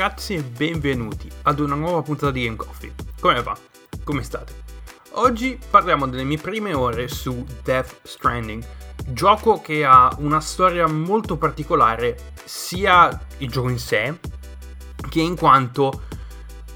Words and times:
ragazzi 0.00 0.32
e 0.34 0.42
benvenuti 0.42 1.30
ad 1.42 1.60
una 1.60 1.74
nuova 1.74 2.00
puntata 2.00 2.32
di 2.32 2.44
Game 2.44 2.56
Coffee. 2.56 2.94
Come 3.20 3.42
va? 3.42 3.54
Come 4.02 4.22
state? 4.22 4.54
Oggi 5.10 5.58
parliamo 5.68 6.08
delle 6.08 6.24
mie 6.24 6.38
prime 6.38 6.72
ore 6.72 7.06
su 7.06 7.44
Death 7.62 7.98
Stranding, 8.04 8.64
gioco 9.08 9.60
che 9.60 9.84
ha 9.84 10.10
una 10.20 10.40
storia 10.40 10.86
molto 10.86 11.36
particolare 11.36 12.32
sia 12.42 13.26
il 13.38 13.50
gioco 13.50 13.68
in 13.68 13.78
sé 13.78 14.18
che 15.06 15.20
in 15.20 15.36
quanto 15.36 16.04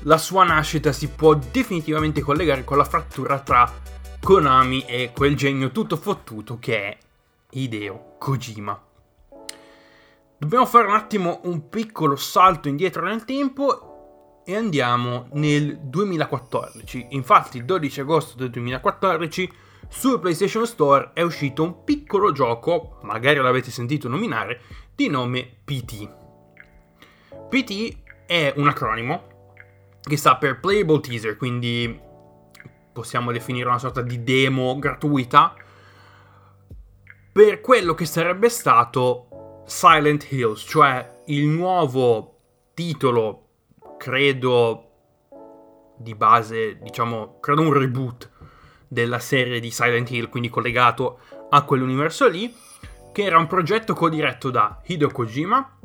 la 0.01 0.19
sua 0.19 0.45
nascita 0.45 0.93
si 0.93 1.09
può 1.09 1.33
definitivamente 1.33 2.21
collegare 2.21 2.63
con 2.63 2.77
la 2.77 2.85
frattura 2.85 3.39
tra 3.39 3.73
Konami 4.21 4.85
e 4.85 5.13
quel 5.15 5.35
genio 5.35 5.71
tutto 5.71 5.97
fottuto 5.97 6.59
che 6.59 6.77
è 6.77 6.99
Hideo 7.53 8.17
Kojima. 8.19 8.79
Dobbiamo 10.45 10.67
fare 10.67 10.87
un 10.87 10.93
attimo 10.93 11.41
un 11.45 11.71
piccolo 11.71 12.17
salto 12.17 12.69
indietro 12.69 13.07
nel 13.07 13.25
tempo 13.25 14.43
e 14.45 14.55
andiamo 14.55 15.29
nel 15.33 15.79
2014. 15.79 17.07
Infatti 17.13 17.57
il 17.57 17.65
12 17.65 18.01
agosto 18.01 18.37
del 18.37 18.51
2014 18.51 19.51
sul 19.89 20.21
PlayStation 20.21 20.67
Store 20.67 21.13
è 21.15 21.23
uscito 21.23 21.63
un 21.63 21.83
piccolo 21.83 22.31
gioco, 22.31 22.99
magari 23.05 23.39
l'avete 23.39 23.71
sentito 23.71 24.07
nominare, 24.07 24.61
di 24.95 25.09
nome 25.09 25.61
PT. 25.65 26.11
PT 27.49 27.97
è 28.27 28.53
un 28.57 28.69
acronimo 28.69 29.57
che 30.03 30.19
sta 30.19 30.37
per 30.37 30.61
Playable 30.61 31.01
Teaser, 31.01 31.39
quindi 31.39 31.99
possiamo 32.93 33.33
definire 33.33 33.67
una 33.67 33.79
sorta 33.79 34.03
di 34.03 34.23
demo 34.23 34.79
gratuita 34.79 35.55
per 37.33 37.63
quello 37.63 37.95
che 37.95 38.05
sarebbe 38.05 38.51
stato 38.51 39.29
Silent 39.65 40.31
Hills, 40.31 40.65
cioè 40.67 41.23
il 41.27 41.47
nuovo 41.47 42.39
titolo, 42.75 43.49
credo 43.97 44.91
di 45.97 46.15
base, 46.15 46.79
diciamo, 46.79 47.39
credo 47.41 47.63
un 47.63 47.73
reboot 47.73 48.31
della 48.89 49.19
serie 49.19 49.61
di 49.61 49.71
Silent 49.71 50.11
Hill, 50.11 50.29
quindi 50.29 50.49
collegato 50.49 51.21
a 51.51 51.63
quell'universo 51.63 52.29
lì, 52.29 52.55
che 53.13 53.23
era 53.23 53.39
un 53.39 53.47
progetto 53.47 53.95
co-diretto 53.95 54.51
da 54.51 54.81
Hideo 54.85 55.09
Kojima, 55.09 55.79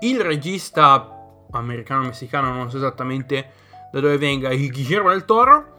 il 0.00 0.20
regista 0.20 1.08
americano-messicano, 1.50 2.52
non 2.52 2.70
so 2.70 2.76
esattamente 2.76 3.52
da 3.90 4.00
dove 4.00 4.18
venga, 4.18 4.48
Guillermo 4.48 5.10
del 5.10 5.24
Toro, 5.24 5.72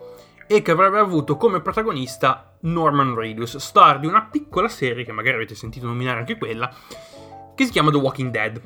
e 0.47 0.61
che 0.61 0.71
avrebbe 0.71 0.99
avuto 0.99 1.37
come 1.37 1.59
protagonista 1.59 2.55
Norman 2.61 3.13
Radius, 3.13 3.57
star 3.57 3.99
di 3.99 4.07
una 4.07 4.23
piccola 4.23 4.67
serie, 4.67 5.03
che 5.03 5.11
magari 5.11 5.35
avete 5.35 5.53
sentito 5.53 5.85
nominare 5.85 6.19
anche 6.19 6.37
quella, 6.37 6.73
che 7.55 7.65
si 7.65 7.71
chiama 7.71 7.91
The 7.91 7.97
Walking 7.97 8.31
Dead. 8.31 8.61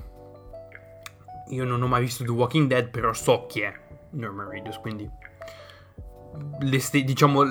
Io 1.50 1.64
non 1.64 1.82
ho 1.82 1.88
mai 1.88 2.02
visto 2.02 2.24
The 2.24 2.32
Walking 2.32 2.68
Dead, 2.68 2.90
però 2.90 3.14
so 3.14 3.46
chi 3.48 3.62
è 3.62 3.74
Norman 4.12 4.50
Reedus, 4.50 4.78
quindi 4.80 5.10
diciamo 7.04 7.44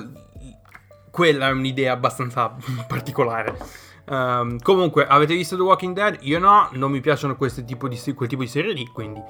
quella 1.11 1.47
è 1.47 1.51
un'idea 1.51 1.93
abbastanza 1.93 2.55
particolare. 2.87 3.57
Um, 4.05 4.59
comunque, 4.59 5.05
avete 5.05 5.35
visto 5.35 5.55
The 5.55 5.61
Walking 5.61 5.93
Dead? 5.93 6.17
Io 6.21 6.39
no, 6.39 6.69
non 6.71 6.91
mi 6.91 6.99
piacciono 6.99 7.37
tipo 7.37 7.87
di, 7.87 7.99
quel 8.13 8.29
tipo 8.29 8.41
di 8.41 8.47
serie 8.47 8.73
lì, 8.73 8.87
quindi 8.87 9.21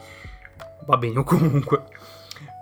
va 0.85 0.97
bene 0.97 1.23
comunque. 1.23 1.83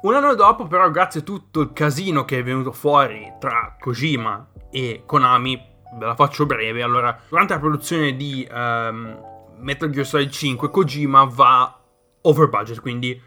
Un 0.01 0.13
anno 0.13 0.33
dopo, 0.35 0.65
però, 0.67 0.89
grazie 0.89 1.21
a 1.21 1.23
tutto 1.23 1.61
il 1.61 1.73
casino 1.73 2.25
che 2.25 2.39
è 2.39 2.43
venuto 2.43 2.71
fuori 2.71 3.33
tra 3.39 3.75
Kojima 3.79 4.47
e 4.71 5.03
Konami, 5.05 5.61
ve 5.97 6.05
la 6.05 6.15
faccio 6.15 6.45
breve. 6.45 6.81
Allora, 6.81 7.19
durante 7.29 7.53
la 7.53 7.59
produzione 7.59 8.15
di 8.15 8.47
um, 8.49 9.35
Metal 9.59 9.89
Gear 9.89 10.05
Solid 10.05 10.29
5 10.29 10.69
Kojima 10.69 11.23
va 11.23 11.81
over 12.21 12.49
budget, 12.49 12.81
quindi 12.81 13.19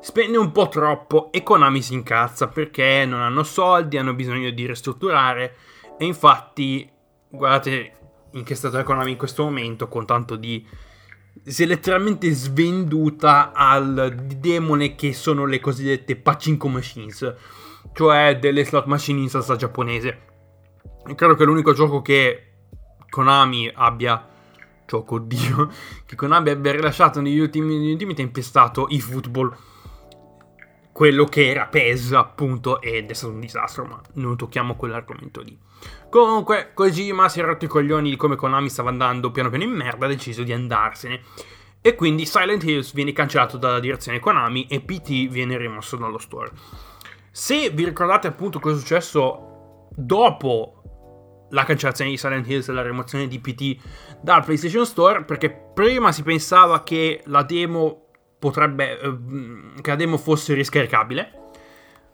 spende 0.00 0.38
un 0.38 0.52
po' 0.52 0.68
troppo 0.68 1.30
e 1.32 1.42
Konami 1.42 1.82
si 1.82 1.94
incazza 1.94 2.48
perché 2.48 3.04
non 3.04 3.20
hanno 3.20 3.42
soldi, 3.42 3.98
hanno 3.98 4.14
bisogno 4.14 4.50
di 4.50 4.66
ristrutturare 4.66 5.56
e 5.98 6.04
infatti 6.04 6.88
guardate 7.28 7.92
in 8.32 8.44
che 8.44 8.54
stato 8.54 8.78
è 8.78 8.82
Konami 8.82 9.12
in 9.12 9.16
questo 9.16 9.44
momento 9.44 9.88
con 9.88 10.06
tanto 10.06 10.36
di 10.36 10.66
si 11.42 11.62
è 11.62 11.66
letteralmente 11.66 12.30
svenduta 12.30 13.52
al 13.52 14.14
demone 14.38 14.94
che 14.94 15.12
sono 15.12 15.44
le 15.44 15.60
cosiddette 15.60 16.16
pachinko 16.16 16.68
machines, 16.68 17.34
cioè 17.92 18.38
delle 18.38 18.64
slot 18.64 18.86
machine 18.86 19.20
in 19.20 19.28
salsa 19.28 19.56
giapponese. 19.56 20.22
Credo 21.14 21.34
che 21.34 21.44
l'unico 21.44 21.72
gioco 21.72 22.02
che 22.02 22.52
Konami 23.08 23.70
abbia 23.72 24.26
gioco, 24.86 25.16
oddio, 25.16 25.70
che 26.06 26.16
Konami 26.16 26.50
abbia 26.50 26.72
rilasciato 26.72 27.20
negli 27.20 27.38
ultimi, 27.38 27.78
negli 27.78 27.92
ultimi 27.92 28.14
tempi 28.14 28.40
è 28.40 28.42
stato 28.42 28.88
eFootball. 28.88 29.56
Quello 30.92 31.24
che 31.26 31.50
era 31.50 31.66
PES, 31.66 32.12
appunto, 32.12 32.80
ed 32.80 33.10
è 33.10 33.12
stato 33.12 33.34
un 33.34 33.40
disastro, 33.40 33.84
ma 33.84 34.00
non 34.14 34.36
tocchiamo 34.36 34.76
quell'argomento 34.76 35.42
lì. 35.42 35.58
Comunque, 36.08 36.70
Kojima 36.72 37.28
si 37.28 37.40
è 37.40 37.44
rotto 37.44 37.66
i 37.66 37.68
coglioni 37.68 38.08
di 38.08 38.16
come 38.16 38.36
Konami 38.36 38.70
stava 38.70 38.88
andando 38.88 39.30
piano 39.30 39.50
piano 39.50 39.64
in 39.64 39.72
merda, 39.72 40.06
ha 40.06 40.08
deciso 40.08 40.42
di 40.42 40.52
andarsene. 40.54 41.20
E 41.82 41.94
quindi 41.94 42.24
Silent 42.24 42.64
Hills 42.64 42.94
viene 42.94 43.12
cancellato 43.12 43.58
dalla 43.58 43.78
direzione 43.78 44.18
Konami 44.18 44.66
e 44.66 44.80
PT 44.80 45.28
viene 45.28 45.58
rimosso 45.58 45.96
dallo 45.96 46.18
store. 46.18 46.50
Se 47.30 47.68
vi 47.70 47.84
ricordate 47.84 48.26
appunto 48.26 48.58
cosa 48.58 48.76
è 48.76 48.78
successo 48.78 49.88
dopo 49.94 50.95
la 51.56 51.64
cancellazione 51.64 52.10
di 52.10 52.18
Silent 52.18 52.46
Hills 52.46 52.68
e 52.68 52.72
la 52.72 52.82
rimozione 52.82 53.26
di 53.26 53.40
PT 53.40 53.78
dal 54.20 54.44
PlayStation 54.44 54.84
Store 54.84 55.24
perché 55.24 55.50
prima 55.50 56.12
si 56.12 56.22
pensava 56.22 56.82
che 56.82 57.22
la 57.24 57.42
demo 57.42 58.08
potrebbe 58.38 59.00
eh, 59.00 59.80
che 59.80 59.90
la 59.90 59.96
demo 59.96 60.18
fosse 60.18 60.52
riscaricabile 60.52 61.32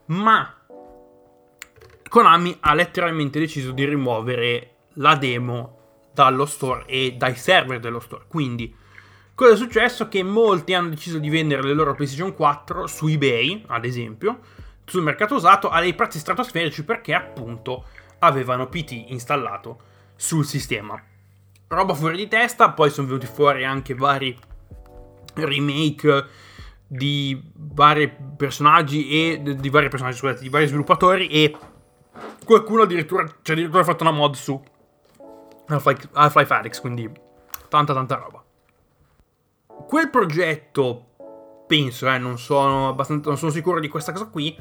ma 0.07 0.59
Konami 2.09 2.57
ha 2.61 2.75
letteralmente 2.75 3.41
deciso 3.41 3.73
di 3.73 3.85
rimuovere 3.85 4.75
la 4.95 5.17
demo 5.17 5.79
dallo 6.15 6.47
store 6.47 6.85
e 6.87 7.15
dai 7.19 7.35
server 7.35 7.81
dello 7.81 7.99
store 7.99 8.27
quindi 8.29 8.73
cosa 9.35 9.55
è 9.55 9.57
successo? 9.57 10.07
Che 10.07 10.23
molti 10.23 10.73
hanno 10.73 10.91
deciso 10.91 11.19
di 11.19 11.29
vendere 11.29 11.65
le 11.65 11.73
loro 11.73 11.95
PlayStation 11.95 12.33
4 12.33 12.87
su 12.87 13.09
eBay 13.09 13.65
ad 13.67 13.85
esempio 13.85 14.39
sul 14.85 15.03
mercato 15.03 15.35
usato 15.35 15.69
a 15.69 15.81
dei 15.81 15.95
prezzi 15.95 16.21
stratosferici 16.21 16.85
perché 16.85 17.15
appunto 17.15 17.87
avevano 18.23 18.69
PT 18.69 19.05
installato 19.09 19.79
sul 20.17 20.45
sistema. 20.45 21.01
Roba 21.69 21.95
fuori 21.95 22.17
di 22.17 22.29
testa, 22.29 22.71
poi 22.71 22.91
sono 22.91 23.07
venuti 23.09 23.27
fuori 23.27 23.65
anche 23.65 23.95
vari 23.95 24.39
remake 25.35 26.27
di 26.87 27.41
vari 27.55 28.15
personaggi 28.37 29.09
e 29.09 29.57
di 29.57 29.69
vari 29.71 29.89
personaggi, 29.89 30.19
scusate, 30.19 30.43
di 30.43 30.49
vari 30.49 30.67
sviluppatori 30.67 31.29
e 31.29 31.57
qualcuno 32.45 32.83
addirittura 32.83 33.27
ci 33.43 33.51
ha 33.51 33.55
addirittura 33.55 33.85
fatto 33.85 34.03
una 34.03 34.13
mod 34.13 34.35
su 34.35 34.63
Half-Life 35.67 36.55
Alyx, 36.55 36.81
quindi 36.81 37.11
tanta 37.69 37.95
tanta 37.95 38.17
roba. 38.17 38.45
Quel 39.87 40.11
progetto, 40.11 41.07
penso, 41.67 42.09
eh, 42.11 42.19
non 42.19 42.39
sono 42.39 42.89
abbastanza 42.89 43.29
non 43.29 43.39
sono 43.39 43.51
sicuro 43.51 43.81
di 43.81 43.89
questa 43.89 44.13
cosa 44.13 44.27
qui, 44.27 44.57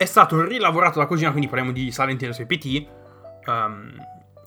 è 0.00 0.06
stato 0.06 0.42
rilavorato 0.42 0.98
da 0.98 1.04
Kojima, 1.04 1.28
quindi 1.28 1.46
parliamo 1.46 1.72
di 1.72 1.92
Silent 1.92 2.22
Hills 2.22 2.38
e 2.38 2.46
PT. 2.46 2.86
Um, 3.44 3.92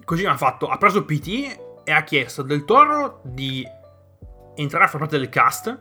Kojima 0.03 0.31
ha, 0.31 0.35
fatto, 0.35 0.67
ha 0.67 0.79
preso 0.79 1.05
PT 1.05 1.59
e 1.83 1.91
ha 1.91 2.01
chiesto 2.01 2.41
del 2.41 2.65
Toro 2.65 3.21
di 3.23 3.63
entrare 4.55 4.85
a 4.85 4.87
far 4.87 5.01
parte 5.01 5.19
del 5.19 5.29
cast 5.29 5.79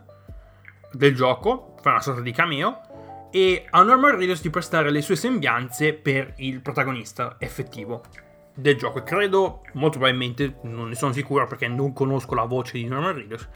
del 0.93 1.15
gioco, 1.15 1.77
fare 1.81 1.95
una 1.95 2.03
sorta 2.03 2.21
di 2.21 2.33
cameo, 2.33 3.29
e 3.31 3.65
a 3.71 3.83
Norman 3.83 4.19
Reedus 4.19 4.43
di 4.43 4.51
prestare 4.51 4.91
le 4.91 5.01
sue 5.01 5.17
sembianze 5.17 5.95
per 5.95 6.35
il 6.37 6.61
protagonista 6.61 7.37
effettivo 7.39 8.03
del 8.55 8.77
gioco. 8.77 8.99
E 8.99 9.05
credo, 9.05 9.63
molto 9.73 9.97
probabilmente, 9.97 10.57
non 10.65 10.89
ne 10.89 10.95
sono 10.97 11.15
sicuro 11.15 11.47
perché 11.47 11.67
non 11.67 11.95
conosco 11.95 12.35
la 12.35 12.45
voce 12.45 12.77
di 12.77 12.85
Norman 12.85 13.15
Reedus, 13.15 13.49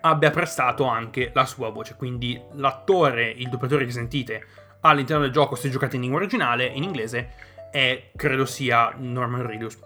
abbia 0.00 0.30
prestato 0.30 0.86
anche 0.86 1.30
la 1.32 1.46
sua 1.46 1.70
voce. 1.70 1.94
Quindi 1.94 2.36
l'attore, 2.54 3.30
il 3.30 3.48
doppiatore 3.48 3.84
che 3.84 3.92
sentite 3.92 4.65
all'interno 4.88 5.22
del 5.22 5.32
gioco, 5.32 5.54
se 5.54 5.70
giocate 5.70 5.96
in 5.96 6.02
lingua 6.02 6.20
originale, 6.20 6.66
in 6.66 6.82
inglese, 6.82 7.30
è, 7.70 8.10
credo 8.16 8.44
sia 8.44 8.94
Norman 8.96 9.46
Reedus. 9.46 9.78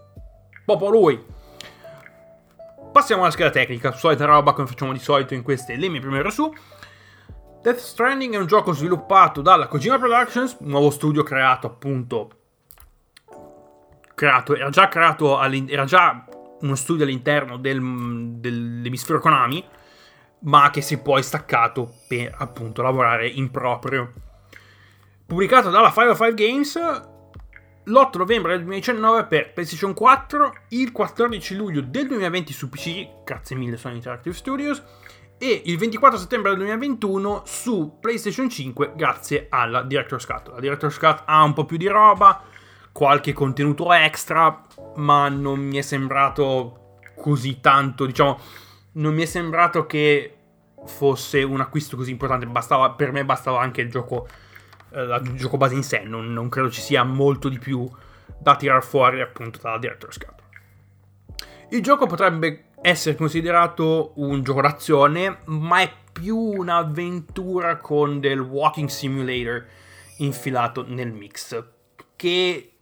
Proprio 0.64 0.90
lui. 0.90 1.24
Passiamo 2.92 3.22
alla 3.22 3.30
scheda 3.30 3.50
tecnica, 3.50 3.92
solita 3.92 4.24
roba 4.24 4.52
come 4.52 4.66
facciamo 4.66 4.92
di 4.92 4.98
solito 4.98 5.34
in 5.34 5.42
queste 5.42 5.76
le 5.76 5.88
mie 5.88 6.00
prime 6.00 6.30
su. 6.30 6.52
Death 7.62 7.78
Stranding 7.78 8.34
è 8.34 8.38
un 8.38 8.46
gioco 8.46 8.72
sviluppato 8.72 9.42
dalla 9.42 9.68
Kojima 9.68 9.98
Productions, 9.98 10.56
un 10.60 10.68
nuovo 10.68 10.90
studio 10.90 11.22
creato 11.22 11.66
appunto 11.66 12.30
creato, 14.20 14.54
era 14.54 14.68
già 14.68 14.88
creato 14.88 15.40
era 15.40 15.84
già 15.84 16.26
uno 16.60 16.74
studio 16.74 17.04
all'interno 17.04 17.56
del, 17.56 17.80
dell'emisfero 18.34 19.18
Konami, 19.18 19.64
ma 20.40 20.70
che 20.70 20.82
si 20.82 20.94
è 20.94 20.98
poi 20.98 21.22
staccato 21.22 21.90
per 22.06 22.34
appunto 22.36 22.82
lavorare 22.82 23.28
in 23.28 23.50
proprio 23.50 24.12
pubblicato 25.30 25.70
dalla 25.70 25.92
505 25.92 26.34
Games 26.34 26.76
l'8 27.84 28.18
novembre 28.18 28.56
del 28.56 28.64
2019 28.64 29.26
per 29.26 29.52
PlayStation 29.52 29.94
4, 29.94 30.52
il 30.70 30.90
14 30.90 31.54
luglio 31.54 31.82
del 31.82 32.08
2020 32.08 32.52
su 32.52 32.68
PC, 32.68 33.22
grazie 33.24 33.54
mille 33.54 33.76
Sony 33.76 33.94
Interactive 33.94 34.34
Studios, 34.34 34.82
e 35.38 35.62
il 35.66 35.78
24 35.78 36.18
settembre 36.18 36.50
del 36.50 36.58
2021 36.58 37.42
su 37.46 37.98
PlayStation 38.00 38.50
5 38.50 38.94
grazie 38.96 39.46
alla 39.50 39.82
Director's 39.82 40.26
Cut. 40.26 40.48
La 40.48 40.58
Director's 40.58 40.98
Cut 40.98 41.22
ha 41.24 41.44
un 41.44 41.52
po' 41.52 41.64
più 41.64 41.76
di 41.76 41.86
roba, 41.86 42.42
qualche 42.90 43.32
contenuto 43.32 43.92
extra, 43.92 44.66
ma 44.96 45.28
non 45.28 45.60
mi 45.60 45.76
è 45.76 45.82
sembrato 45.82 46.96
così 47.14 47.60
tanto, 47.60 48.04
diciamo, 48.04 48.36
non 48.94 49.14
mi 49.14 49.22
è 49.22 49.26
sembrato 49.26 49.86
che 49.86 50.34
fosse 50.86 51.44
un 51.44 51.60
acquisto 51.60 51.96
così 51.96 52.10
importante, 52.10 52.46
bastava, 52.46 52.90
per 52.90 53.12
me 53.12 53.24
bastava 53.24 53.60
anche 53.60 53.80
il 53.80 53.90
gioco, 53.90 54.26
eh, 54.92 55.20
il 55.22 55.34
gioco 55.36 55.56
base 55.56 55.74
in 55.74 55.82
sé, 55.82 56.00
non, 56.00 56.32
non 56.32 56.48
credo 56.48 56.70
ci 56.70 56.80
sia 56.80 57.02
molto 57.04 57.48
di 57.48 57.58
più 57.58 57.88
da 58.38 58.56
tirar 58.56 58.82
fuori 58.82 59.20
appunto 59.20 59.58
dalla 59.62 59.78
Director's 59.78 60.18
Cut. 60.18 60.38
Il 61.70 61.82
gioco 61.82 62.06
potrebbe 62.06 62.64
essere 62.82 63.14
considerato 63.14 64.12
un 64.16 64.42
gioco 64.42 64.62
d'azione, 64.62 65.38
ma 65.44 65.80
è 65.80 65.92
più 66.12 66.36
un'avventura 66.36 67.76
con 67.76 68.18
del 68.20 68.40
walking 68.40 68.88
simulator 68.88 69.66
infilato 70.18 70.84
nel 70.86 71.12
mix, 71.12 71.62
che 72.16 72.72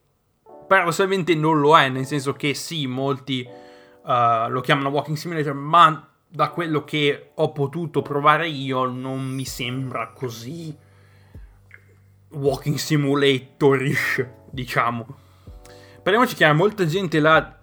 paradossalmente 0.66 1.34
non 1.34 1.60
lo 1.60 1.76
è, 1.76 1.88
nel 1.88 2.06
senso 2.06 2.32
che 2.32 2.54
sì, 2.54 2.86
molti 2.86 3.46
uh, 3.46 4.48
lo 4.48 4.60
chiamano 4.60 4.88
walking 4.88 5.16
simulator, 5.16 5.54
ma 5.54 6.08
da 6.26 6.50
quello 6.50 6.84
che 6.84 7.30
ho 7.34 7.52
potuto 7.52 8.02
provare 8.02 8.48
io 8.48 8.84
non 8.86 9.26
mi 9.26 9.44
sembra 9.44 10.08
così 10.14 10.76
walking 12.30 12.76
simulator-ish, 12.76 14.26
diciamo. 14.50 15.06
Parliamoci 16.02 16.34
che 16.34 16.50
molta 16.52 16.86
gente 16.86 17.20
l'ha 17.20 17.58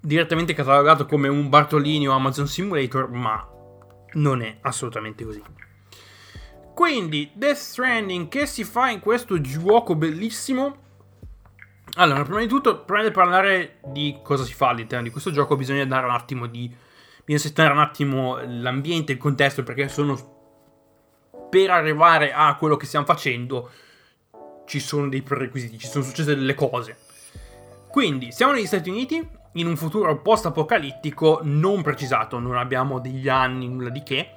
direttamente 0.00 0.54
catalogato 0.54 1.06
come 1.06 1.28
un 1.28 1.48
Bartolini 1.48 2.08
o 2.08 2.12
Amazon 2.12 2.46
Simulator, 2.46 3.08
ma 3.10 3.46
non 4.12 4.42
è 4.42 4.58
assolutamente 4.62 5.24
così. 5.24 5.42
Quindi, 6.74 7.30
Death 7.34 7.56
Stranding, 7.56 8.28
che 8.28 8.46
si 8.46 8.62
fa 8.62 8.90
in 8.90 9.00
questo 9.00 9.40
gioco 9.40 9.94
bellissimo? 9.94 10.84
Allora, 11.94 12.22
prima 12.22 12.40
di 12.40 12.46
tutto, 12.46 12.84
prima 12.84 13.02
di 13.02 13.10
parlare 13.10 13.78
di 13.86 14.18
cosa 14.22 14.44
si 14.44 14.52
fa 14.52 14.68
all'interno 14.68 15.04
di 15.04 15.10
questo 15.10 15.30
gioco, 15.30 15.56
bisogna 15.56 15.86
dare 15.86 16.04
un 16.04 16.12
attimo 16.12 16.46
di... 16.46 16.70
bisogna 17.24 17.48
settare 17.48 17.72
un 17.72 17.78
attimo 17.78 18.38
l'ambiente, 18.44 19.12
il 19.12 19.18
contesto, 19.18 19.62
perché 19.62 19.88
sono... 19.88 20.18
per 21.48 21.70
arrivare 21.70 22.34
a 22.34 22.54
quello 22.56 22.76
che 22.76 22.84
stiamo 22.84 23.06
facendo 23.06 23.70
ci 24.66 24.80
sono 24.80 25.08
dei 25.08 25.22
prerequisiti, 25.22 25.78
ci 25.78 25.86
sono 25.86 26.04
successe 26.04 26.34
delle 26.34 26.54
cose. 26.54 26.98
Quindi, 27.88 28.30
siamo 28.32 28.52
negli 28.52 28.66
Stati 28.66 28.90
Uniti, 28.90 29.26
in 29.52 29.66
un 29.66 29.76
futuro 29.76 30.20
post-apocalittico 30.20 31.40
non 31.42 31.82
precisato, 31.82 32.38
non 32.38 32.56
abbiamo 32.56 32.98
degli 32.98 33.28
anni, 33.28 33.68
nulla 33.68 33.88
di 33.88 34.02
che, 34.02 34.30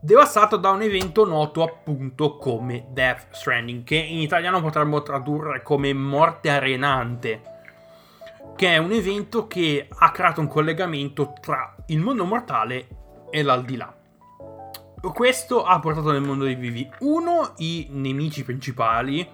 devastato 0.00 0.56
da 0.56 0.70
un 0.70 0.82
evento 0.82 1.24
noto 1.24 1.62
appunto 1.62 2.36
come 2.36 2.86
Death 2.90 3.28
Stranding, 3.30 3.84
che 3.84 3.96
in 3.96 4.18
italiano 4.18 4.60
potremmo 4.60 5.00
tradurre 5.02 5.62
come 5.62 5.94
morte 5.94 6.50
arenante, 6.50 7.42
che 8.56 8.68
è 8.68 8.76
un 8.76 8.92
evento 8.92 9.46
che 9.46 9.88
ha 9.88 10.10
creato 10.10 10.40
un 10.40 10.48
collegamento 10.48 11.32
tra 11.40 11.74
il 11.86 12.00
mondo 12.00 12.24
mortale 12.24 12.88
e 13.30 13.42
l'aldilà. 13.42 13.94
Questo 15.10 15.64
ha 15.64 15.78
portato 15.80 16.12
nel 16.12 16.22
mondo 16.22 16.44
dei 16.44 16.54
vivi, 16.54 16.88
uno, 17.00 17.54
i 17.56 17.88
nemici 17.90 18.44
principali, 18.44 19.28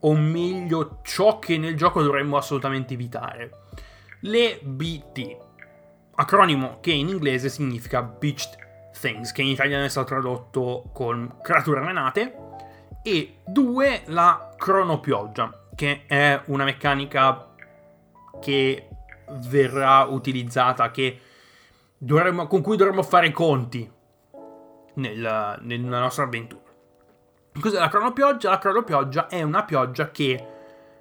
o 0.00 0.14
meglio 0.14 1.00
ciò 1.02 1.38
che 1.38 1.58
nel 1.58 1.76
gioco 1.76 2.02
dovremmo 2.02 2.36
assolutamente 2.36 2.94
evitare. 2.94 3.50
Le 4.20 4.58
BT, 4.62 5.36
acronimo 6.14 6.78
che 6.80 6.92
in 6.92 7.08
inglese 7.08 7.48
significa 7.50 8.02
Beached 8.02 8.56
Things, 8.98 9.32
che 9.32 9.42
in 9.42 9.48
italiano 9.48 9.84
è 9.84 9.88
stato 9.88 10.08
tradotto 10.08 10.90
con 10.92 11.38
creature 11.42 11.80
menate, 11.80 12.36
e 13.02 13.36
due 13.46 14.02
la 14.06 14.54
cronopioggia, 14.56 15.68
che 15.74 16.04
è 16.06 16.40
una 16.46 16.64
meccanica 16.64 17.54
che 18.40 18.88
verrà 19.48 20.04
utilizzata, 20.04 20.90
che 20.90 21.20
dovremmo, 21.96 22.46
con 22.46 22.62
cui 22.62 22.76
dovremmo 22.76 23.02
fare 23.02 23.30
conti 23.30 23.94
nel, 24.96 25.58
nella 25.60 26.00
nostra 26.00 26.24
avventura. 26.24 26.62
Cos'è 27.58 27.78
la 27.78 27.88
cronopioggia? 27.88 28.50
La 28.50 28.58
cronopioggia 28.58 29.28
è 29.28 29.42
una 29.42 29.64
pioggia 29.64 30.10
che 30.10 30.46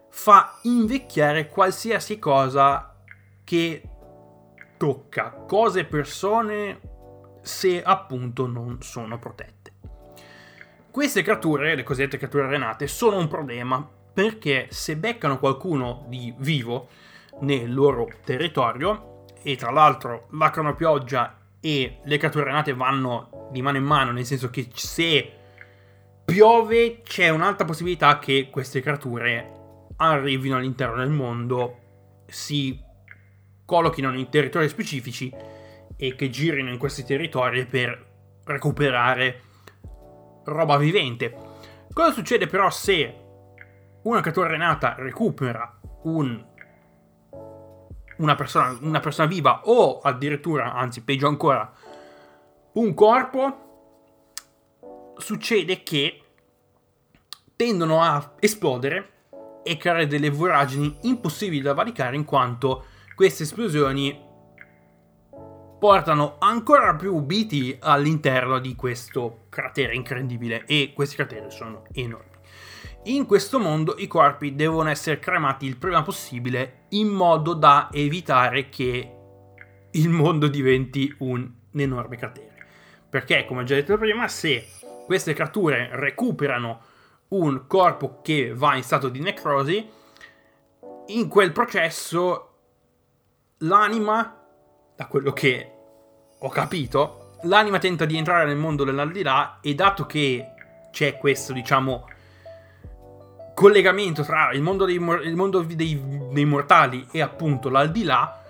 fa 0.10 0.58
invecchiare 0.62 1.50
qualsiasi 1.50 2.18
cosa 2.20 2.96
che 3.44 3.84
tocca 4.78 5.32
cose 5.46 5.82
e 5.82 5.86
persone 5.86 6.80
se 7.42 7.84
appunto 7.84 8.48
non 8.48 8.82
sono 8.82 9.20
protette. 9.20 9.74
Queste 10.90 11.24
creature, 11.24 11.76
le 11.76 11.84
cosiddette 11.84 12.18
creature 12.18 12.48
renate, 12.48 12.88
sono 12.88 13.18
un 13.18 13.28
problema 13.28 13.86
perché 14.14 14.68
se 14.70 14.96
beccano 14.96 15.40
qualcuno 15.40 16.06
di 16.08 16.34
vivo 16.38 16.88
nel 17.42 17.74
loro 17.74 18.08
territorio, 18.24 19.26
e 19.44 19.58
tra 19.58 19.72
l'altro 19.72 20.28
la 20.32 20.50
cronopioggia 20.50 21.38
e 21.66 21.98
le 22.04 22.18
creature 22.20 22.44
renate 22.44 22.76
vanno 22.76 23.50
di 23.52 23.64
mano 23.64 23.78
in 23.78 23.84
mano, 23.84 24.12
nel 24.12 24.24
senso 24.24 24.52
che 24.52 24.70
se 24.76 25.32
piove 26.24 27.02
c'è 27.02 27.30
un'alta 27.30 27.66
possibilità 27.66 28.20
che 28.20 28.50
queste 28.52 28.82
creature 28.82 29.52
arrivino 29.96 30.58
all'interno 30.58 30.98
del 30.98 31.10
mondo, 31.10 31.80
si 32.28 32.80
collochino 33.66 34.14
in 34.14 34.30
territori 34.30 34.70
specifici 34.70 35.34
e 35.98 36.14
che 36.14 36.30
girino 36.30 36.70
in 36.70 36.78
questi 36.78 37.04
territori 37.04 37.66
per 37.66 38.14
recuperare 38.44 39.42
roba 40.44 40.78
vivente. 40.78 41.34
Cosa 41.92 42.12
succede 42.12 42.46
però 42.46 42.70
se 42.70 43.22
una 44.04 44.22
creatura 44.22 44.50
renata 44.50 44.94
recupera 45.00 45.80
un, 46.04 46.46
una, 48.18 48.36
persona, 48.36 48.78
una 48.82 49.00
persona 49.00 49.28
viva 49.28 49.62
o 49.66 50.00
addirittura, 50.00 50.74
anzi 50.74 51.02
peggio 51.02 51.28
ancora, 51.28 51.72
un 52.74 52.94
corpo? 52.94 53.64
Succede 55.18 55.84
che 55.84 56.22
tendono 57.56 58.02
a 58.02 58.34
esplodere 58.40 59.12
e 59.64 59.78
creare 59.78 60.08
delle 60.08 60.30
voragini 60.30 60.98
impossibili 61.02 61.62
da 61.62 61.74
valicare 61.74 62.16
in 62.16 62.26
quanto 62.26 62.86
queste 63.16 63.44
esplosioni 63.44 64.24
portano 65.80 66.36
ancora 66.40 66.96
più 66.96 67.20
BT 67.20 67.78
all'interno 67.80 68.60
di 68.60 68.76
questo 68.76 69.46
cratere 69.50 69.96
incredibile 69.96 70.66
e 70.66 70.92
questi 70.94 71.16
crateri 71.16 71.50
sono 71.50 71.84
enormi. 71.94 72.35
In 73.08 73.28
questo 73.28 73.60
mondo 73.60 73.94
i 74.00 74.08
corpi 74.08 74.56
devono 74.56 74.90
essere 74.90 75.20
cremati 75.20 75.68
il 75.68 75.78
prima 75.78 76.02
possibile 76.02 76.86
in 76.90 77.10
modo 77.10 77.54
da 77.54 77.90
evitare 77.92 78.70
che 78.70 79.16
il 79.92 80.10
mondo 80.10 80.48
diventi 80.48 81.14
un 81.20 81.48
enorme 81.76 82.18
cratere. 82.18 82.66
Perché, 83.08 83.46
come 83.46 83.62
ho 83.62 83.64
già 83.64 83.76
detto 83.76 83.96
prima, 84.00 84.28
se 84.28 84.68
queste 85.06 85.36
creature 85.36 85.90
recuperano 85.92 86.82
un 87.28 87.68
corpo 87.68 88.22
che 88.24 88.56
va 88.56 88.76
in 88.76 88.82
stato 88.82 89.10
di 89.10 89.20
necrosi, 89.20 89.88
in 91.08 91.28
quel 91.28 91.52
processo 91.52 92.54
l'anima, 93.60 94.36
da 94.96 95.06
quello 95.06 95.32
che 95.32 95.72
ho 96.40 96.50
capito, 96.50 97.38
l'anima 97.44 97.78
tenta 97.78 98.06
di 98.06 98.18
entrare 98.18 98.46
nel 98.46 98.58
mondo 98.58 98.84
dell'aldilà 98.84 99.60
e 99.62 99.76
dato 99.76 100.08
che 100.08 100.54
c'è 100.90 101.18
questo, 101.18 101.54
diciamo, 101.54 102.14
collegamento 103.56 104.22
tra 104.24 104.52
il 104.52 104.62
mondo 104.62 104.86
dei, 104.86 104.96
il 104.96 105.36
mondo 105.36 105.62
dei, 105.62 106.00
dei 106.30 106.46
mortali 106.46 107.08
e 107.10 107.22
appunto 107.22 107.70
l'aldilà, 107.70 108.44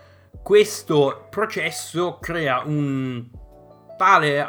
questo 0.44 1.28
processo 1.30 2.18
crea 2.20 2.64
un 2.66 3.24
tale 3.98 4.46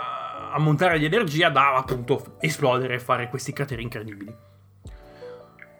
ammontare 0.53 0.99
di 0.99 1.05
energia 1.05 1.51
da 1.51 1.77
appunto 1.77 2.37
esplodere 2.41 2.95
e 2.95 2.99
fare 2.99 3.29
questi 3.29 3.53
crateri 3.53 3.83
incredibili. 3.83 4.35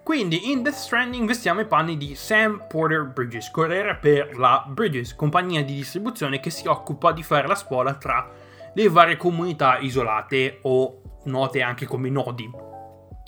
Quindi 0.03 0.53
in 0.53 0.63
Death 0.63 0.75
Stranding 0.75 1.27
vestiamo 1.27 1.61
i 1.61 1.67
panni 1.67 1.97
di 1.97 2.15
Sam 2.15 2.67
Porter 2.69 3.07
Bridges, 3.07 3.51
corriere 3.51 3.97
per 3.97 4.39
la 4.39 4.65
Bridges, 4.69 5.17
compagnia 5.17 5.65
di 5.65 5.75
distribuzione 5.75 6.39
che 6.39 6.51
si 6.51 6.69
occupa 6.69 7.11
di 7.11 7.25
fare 7.25 7.49
la 7.49 7.57
spola 7.57 7.95
tra 7.95 8.31
le 8.73 8.89
varie 8.89 9.17
comunità 9.17 9.79
isolate 9.79 10.59
o 10.63 11.01
note 11.25 11.63
anche 11.63 11.87
come 11.87 12.09
nodi 12.09 12.66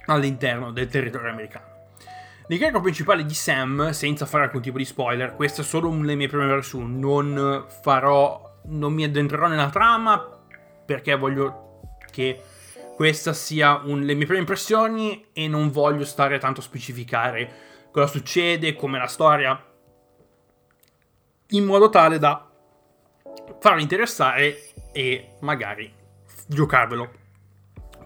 all'interno 0.08 0.72
del 0.72 0.88
territorio 0.88 1.30
americano. 1.30 1.76
L'incarico 2.48 2.80
principale 2.80 3.24
di 3.24 3.34
Sam, 3.34 3.90
senza 3.90 4.24
fare 4.26 4.44
alcun 4.44 4.62
tipo 4.62 4.78
di 4.78 4.84
spoiler, 4.84 5.34
queste 5.34 5.62
sono 5.62 6.02
le 6.02 6.14
mie 6.14 6.28
prime 6.28 6.46
versioni, 6.46 6.98
non 6.98 7.66
farò, 7.82 8.60
non 8.66 8.92
mi 8.92 9.04
addentrerò 9.04 9.48
nella 9.48 9.68
trama 9.68 10.36
perché 10.84 11.14
voglio 11.14 11.90
che 12.10 12.42
questa 12.96 13.34
sia 13.34 13.82
un, 13.84 14.00
le 14.00 14.14
mie 14.14 14.24
prime 14.24 14.40
impressioni 14.40 15.26
e 15.32 15.46
non 15.46 15.70
voglio 15.70 16.04
stare 16.04 16.38
tanto 16.38 16.60
a 16.60 16.62
specificare 16.62 17.66
cosa 17.90 18.06
succede, 18.06 18.74
come 18.74 18.98
la 18.98 19.06
storia, 19.06 19.62
in 21.48 21.64
modo 21.64 21.90
tale 21.90 22.18
da 22.18 22.50
farvi 23.60 23.82
interessare 23.82 24.72
e 24.92 25.34
magari 25.40 25.92
giocarvelo 26.46 27.10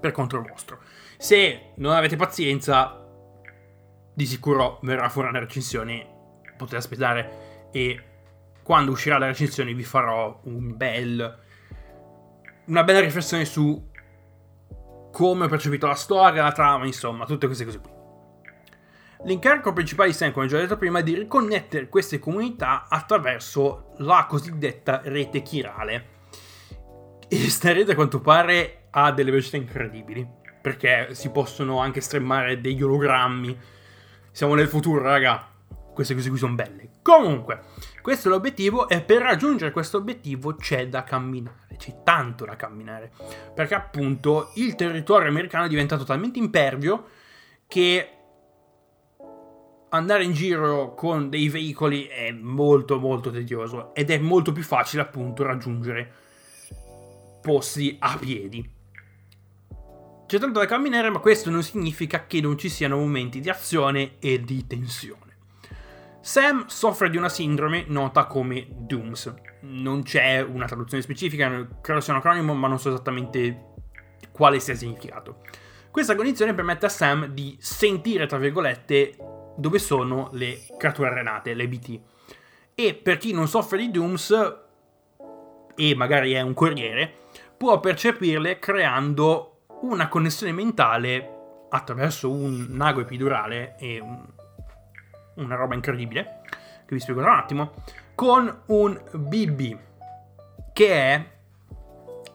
per 0.00 0.11
conto 0.12 0.42
vostro. 0.42 0.80
Se 1.23 1.75
non 1.76 1.93
avete 1.93 2.17
pazienza, 2.17 3.00
di 4.12 4.26
sicuro 4.26 4.81
verrà 4.83 5.09
fuori 5.09 5.29
una 5.29 5.38
recensione, 5.38 6.05
potete 6.57 6.79
aspettare 6.79 7.69
e 7.71 8.02
quando 8.61 8.91
uscirà 8.91 9.19
la 9.19 9.26
recensione 9.26 9.73
vi 9.73 9.85
farò 9.85 10.41
un 10.47 10.76
bel, 10.76 11.38
una 12.64 12.83
bella 12.83 12.99
riflessione 12.99 13.45
su 13.45 13.88
come 15.12 15.45
ho 15.45 15.49
percepito 15.49 15.87
la 15.87 15.95
storia, 15.95 16.43
la 16.43 16.50
trama, 16.50 16.87
insomma, 16.87 17.25
tutte 17.25 17.47
queste 17.47 17.67
cose 17.67 17.79
qui. 17.79 17.91
L'incarico 19.25 19.73
principale 19.73 20.09
di 20.09 20.17
Sam, 20.17 20.33
come 20.33 20.49
già 20.49 20.59
detto 20.59 20.76
prima, 20.76 20.99
è 20.99 21.02
di 21.05 21.14
riconnettere 21.14 21.88
queste 21.88 22.19
comunità 22.19 22.88
attraverso 22.88 23.93
la 23.99 24.26
cosiddetta 24.29 25.02
rete 25.05 25.43
chirale. 25.43 26.07
E 27.29 27.37
questa 27.38 27.73
rete 27.73 27.93
a 27.93 27.95
quanto 27.95 28.21
pare 28.21 28.88
ha 28.91 29.12
delle 29.12 29.31
velocità 29.31 29.57
incredibili, 29.57 30.41
perché 30.62 31.09
si 31.12 31.31
possono 31.31 31.81
anche 31.81 32.00
stremmare 32.00 32.61
degli 32.61 32.83
ologrammi. 32.83 33.59
Siamo 34.31 34.54
nel 34.54 34.69
futuro, 34.69 35.02
raga. 35.02 35.49
Queste 35.92 36.14
cose 36.14 36.31
qui 36.31 36.38
sono 36.38 36.54
belle. 36.54 36.88
Comunque, 37.02 37.61
questo 38.00 38.28
è 38.28 38.31
l'obiettivo 38.31 38.88
e 38.88 39.02
per 39.02 39.21
raggiungere 39.21 39.73
questo 39.73 39.99
obiettivo 39.99 40.54
c'è 40.54 40.88
da 40.88 41.04
camminare, 41.04 41.76
c'è 41.76 42.02
tanto 42.02 42.47
da 42.47 42.57
camminare. 42.57 43.12
Perché 43.54 43.75
appunto 43.75 44.52
il 44.54 44.75
territorio 44.75 45.28
americano 45.28 45.66
è 45.66 45.69
diventato 45.69 46.04
talmente 46.04 46.38
impervio 46.38 47.09
che 47.66 48.11
andare 49.90 50.25
in 50.25 50.33
giro 50.33 50.95
con 50.95 51.28
dei 51.28 51.50
veicoli 51.50 52.07
è 52.07 52.31
molto 52.31 52.99
molto 52.99 53.31
tedioso 53.31 53.95
ed 53.95 54.11
è 54.11 54.19
molto 54.19 54.52
più 54.52 54.62
facile 54.62 55.02
appunto 55.02 55.42
raggiungere 55.42 56.11
posti 57.42 57.97
a 57.99 58.16
piedi. 58.19 58.81
C'è 60.33 60.39
tanto 60.39 60.61
da 60.61 60.65
camminare, 60.65 61.11
ma 61.11 61.19
questo 61.19 61.51
non 61.51 61.62
significa 61.62 62.25
che 62.27 62.41
non 62.41 62.57
ci 62.57 62.71
siano 62.71 62.97
momenti 62.97 63.39
di 63.39 63.51
azione 63.51 64.15
e 64.19 64.41
di 64.41 64.67
tensione. 64.67 65.37
Sam 66.23 66.65
soffre 66.69 67.11
di 67.11 67.19
una 67.19 67.29
sindrome 67.29 67.85
nota 67.89 68.25
come 68.25 68.67
Dooms. 68.71 69.35
Non 69.61 70.03
c'è 70.03 70.41
una 70.41 70.65
traduzione 70.65 71.03
specifica, 71.03 71.69
credo 71.83 72.01
sia 72.01 72.15
un 72.15 72.21
acronimo, 72.21 72.55
ma 72.55 72.67
non 72.67 72.79
so 72.79 72.89
esattamente 72.89 73.75
quale 74.33 74.59
sia 74.59 74.73
il 74.73 74.79
significato. 74.79 75.43
Questa 75.91 76.15
condizione 76.15 76.55
permette 76.55 76.87
a 76.87 76.89
Sam 76.89 77.27
di 77.27 77.59
sentire, 77.61 78.25
tra 78.25 78.39
virgolette, 78.39 79.15
dove 79.59 79.79
sono 79.79 80.31
le 80.33 80.61
creature 80.79 81.11
arenate, 81.11 81.53
le 81.53 81.69
BT. 81.69 82.01
E 82.75 82.95
per 82.95 83.19
chi 83.19 83.35
non 83.35 83.49
soffre 83.49 83.77
di 83.77 83.91
Dooms 83.91 84.55
e 85.75 85.95
magari 85.95 86.33
è 86.33 86.41
un 86.41 86.55
corriere, 86.55 87.12
può 87.59 87.79
percepirle 87.81 88.59
creando 88.59 89.51
una 89.83 90.09
connessione 90.09 90.53
mentale 90.53 91.67
attraverso 91.71 92.31
un 92.31 92.79
ago 92.81 93.01
epidurale 93.01 93.77
e 93.79 94.01
un, 94.01 94.25
una 95.37 95.55
roba 95.55 95.75
incredibile, 95.75 96.41
che 96.85 96.95
vi 96.95 97.01
spiego 97.01 97.21
tra 97.21 97.33
un 97.33 97.39
attimo, 97.39 97.73
con 98.15 98.62
un 98.67 99.01
BB, 99.12 99.79
che 100.73 100.93
è, 100.93 101.31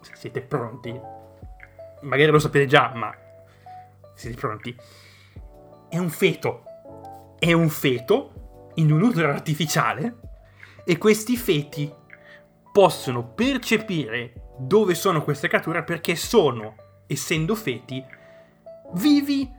se 0.01 0.16
siete 0.16 0.42
pronti, 0.42 1.00
magari 2.01 2.32
lo 2.32 2.39
sapete 2.39 2.66
già, 2.66 2.92
ma 2.94 3.13
siete 4.13 4.36
pronti, 4.38 4.75
è 5.89 5.98
un 5.98 6.10
feto. 6.10 6.63
È 7.39 7.54
un 7.54 7.70
feto 7.70 8.72
in 8.75 8.92
un 8.92 9.01
utero 9.01 9.30
artificiale 9.30 10.18
e 10.84 10.98
questi 10.98 11.38
feti 11.38 11.94
possono 12.72 13.24
percepire 13.24 14.56
dove 14.58 14.96
sono 14.96 15.24
queste 15.24 15.48
creature 15.48 15.84
perché 15.84 16.16
sono, 16.16 16.75
essendo 17.08 17.56
feti, 17.56 18.04
vivi 18.94 19.52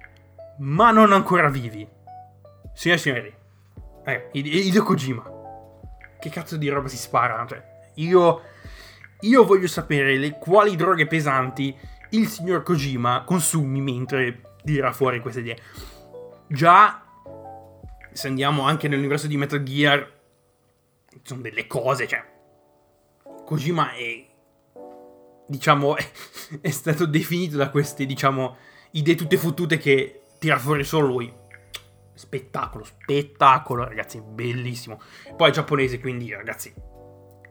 ma 0.59 0.91
non 0.91 1.13
ancora 1.13 1.49
vivi. 1.49 1.87
Signore 2.73 3.01
e 3.01 3.03
signori, 3.03 3.35
eh, 4.05 4.29
Hideo 4.33 4.83
Kojima, 4.83 5.31
che 6.19 6.31
cazzo 6.31 6.57
di 6.57 6.69
roba 6.69 6.89
si 6.89 6.97
spara? 6.97 7.45
Cioè, 7.47 7.63
io, 7.95 8.43
io 9.21 9.45
voglio 9.45 9.67
sapere 9.67 10.17
le, 10.17 10.39
quali 10.39 10.77
droghe 10.77 11.07
pesanti 11.07 11.77
il 12.11 12.29
signor 12.29 12.63
Kojima 12.63 13.25
consumi 13.25 13.81
mentre 13.81 14.57
dirà 14.63 14.93
fuori 14.93 15.21
queste 15.21 15.41
idee. 15.41 15.59
Già 16.47 17.03
se 18.13 18.27
andiamo 18.27 18.63
anche 18.63 18.89
nell'universo 18.89 19.29
di 19.29 19.37
Metal 19.37 19.63
Gear, 19.63 20.17
sono 21.23 21.41
delle 21.41 21.67
cose, 21.69 22.09
cioè, 22.09 22.25
Kojima 23.45 23.93
è, 23.93 24.27
diciamo, 25.49 25.97
è, 26.61 26.71
stato 26.71 27.07
definito 27.07 27.57
da 27.57 27.71
queste, 27.71 28.07
diciamo, 28.07 28.57
idee 28.93 29.15
tutte 29.17 29.37
fottute 29.37 29.79
che 29.79 30.23
tira 30.39 30.59
fuori 30.59 30.85
solo 30.85 31.09
lui. 31.09 31.33
Spettacolo, 32.15 32.85
spettacolo, 32.85 33.85
ragazzi, 33.85 34.21
bellissimo. 34.21 35.01
Poi 35.37 35.51
è 35.51 35.53
giapponese, 35.53 35.99
quindi, 35.99 36.33
ragazzi, 36.33 36.73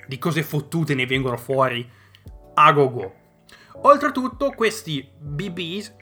di 0.08 0.18
cose 0.18 0.44
fottute 0.44 0.94
ne 0.94 1.06
vengono 1.06 1.38
fuori 1.38 1.90
a 2.54 2.72
go 2.72 2.92
go. 2.92 3.16
Oltretutto, 3.82 4.52
questi 4.52 5.08
BBs, 5.18 5.96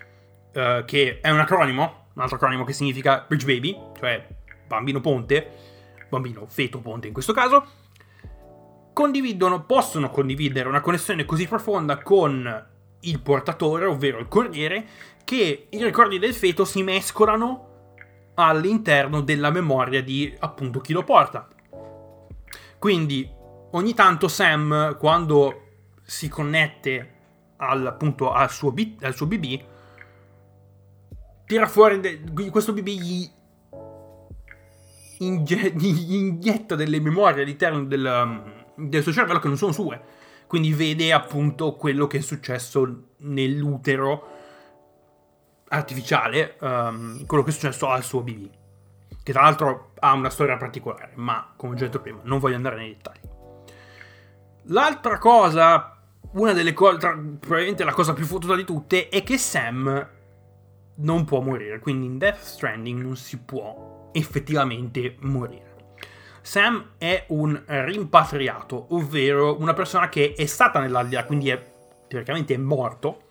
uh, 0.53 0.85
che 0.85 1.19
è 1.21 1.29
un 1.29 1.39
acronimo, 1.39 2.07
un 2.13 2.21
altro 2.21 2.37
acronimo 2.37 2.63
che 2.63 2.73
significa 2.73 3.25
Bridge 3.27 3.45
Baby, 3.45 3.77
cioè 3.99 4.27
bambino 4.67 5.01
ponte, 5.01 5.51
bambino 6.09 6.45
feto 6.47 6.79
ponte 6.79 7.07
in 7.07 7.13
questo 7.13 7.33
caso, 7.33 7.65
condividono, 8.95 9.65
possono 9.65 10.09
condividere 10.09 10.69
una 10.69 10.79
connessione 10.79 11.25
così 11.25 11.45
profonda 11.49 11.97
con 12.01 12.65
il 13.01 13.19
portatore, 13.19 13.83
ovvero 13.83 14.19
il 14.19 14.29
corriere, 14.29 14.87
che 15.25 15.67
i 15.69 15.83
ricordi 15.83 16.17
del 16.17 16.33
feto 16.33 16.63
si 16.63 16.81
mescolano 16.81 17.89
all'interno 18.35 19.19
della 19.19 19.51
memoria 19.51 20.01
di 20.01 20.33
appunto 20.39 20.79
chi 20.79 20.93
lo 20.93 21.03
porta. 21.03 21.45
Quindi 22.79 23.29
ogni 23.71 23.93
tanto 23.93 24.29
Sam, 24.29 24.97
quando 24.97 25.63
si 26.01 26.29
connette 26.29 27.13
al, 27.57 27.85
appunto, 27.85 28.31
al, 28.31 28.49
suo, 28.49 28.71
B, 28.71 28.95
al 29.01 29.13
suo 29.13 29.25
BB, 29.25 29.61
tira 31.45 31.67
fuori 31.67 31.99
de- 31.99 32.23
questo 32.49 32.71
BB 32.71 32.87
gli 32.87 33.29
inge- 35.17 35.73
inietta 35.77 36.75
delle 36.75 37.01
memorie 37.01 37.43
all'interno 37.43 37.83
del, 37.83 38.63
del 38.75 39.03
suo 39.03 39.11
cervello 39.11 39.39
che 39.39 39.47
non 39.47 39.57
sono 39.57 39.71
sue. 39.71 40.01
Quindi 40.47 40.73
vede 40.73 41.11
appunto 41.11 41.75
quello 41.75 42.07
che 42.07 42.19
è 42.19 42.21
successo 42.21 43.07
nell'utero 43.17 44.27
artificiale, 45.69 46.57
um, 46.61 47.25
quello 47.25 47.43
che 47.43 47.49
è 47.49 47.53
successo 47.53 47.87
al 47.87 48.03
suo 48.03 48.21
BB. 48.21 48.49
Che 49.23 49.31
tra 49.31 49.41
l'altro 49.41 49.91
ha 49.99 50.13
una 50.13 50.29
storia 50.29 50.55
particolare, 50.55 51.13
ma 51.15 51.53
come 51.55 51.73
ho 51.73 51.77
detto 51.77 51.99
prima, 51.99 52.19
non 52.23 52.37
voglio 52.37 52.55
andare 52.55 52.75
nei 52.75 52.89
dettagli. 52.89 53.33
L'altra 54.69 55.17
cosa, 55.17 55.99
una 56.33 56.53
delle 56.53 56.73
cose, 56.73 56.97
probabilmente 57.39 57.83
la 57.83 57.93
cosa 57.93 58.13
più 58.13 58.25
fottuta 58.25 58.55
di 58.55 58.63
tutte, 58.63 59.09
è 59.09 59.23
che 59.23 59.37
Sam 59.37 60.09
non 60.97 61.25
può 61.25 61.41
morire. 61.41 61.79
Quindi 61.79 62.05
in 62.05 62.17
Death 62.17 62.41
Stranding 62.41 63.01
non 63.01 63.15
si 63.15 63.39
può 63.39 64.09
effettivamente 64.13 65.15
morire. 65.21 65.74
Sam 66.45 66.91
è 66.99 67.25
un 67.29 67.59
rimpatriato, 67.65 68.93
ovvero 68.93 69.59
una 69.59 69.73
persona 69.73 70.09
che 70.09 70.35
è 70.37 70.45
stata 70.45 70.79
nell'aldilà, 70.79 71.25
quindi 71.25 71.49
è 71.49 71.59
teoricamente 72.07 72.55
morto, 72.59 73.29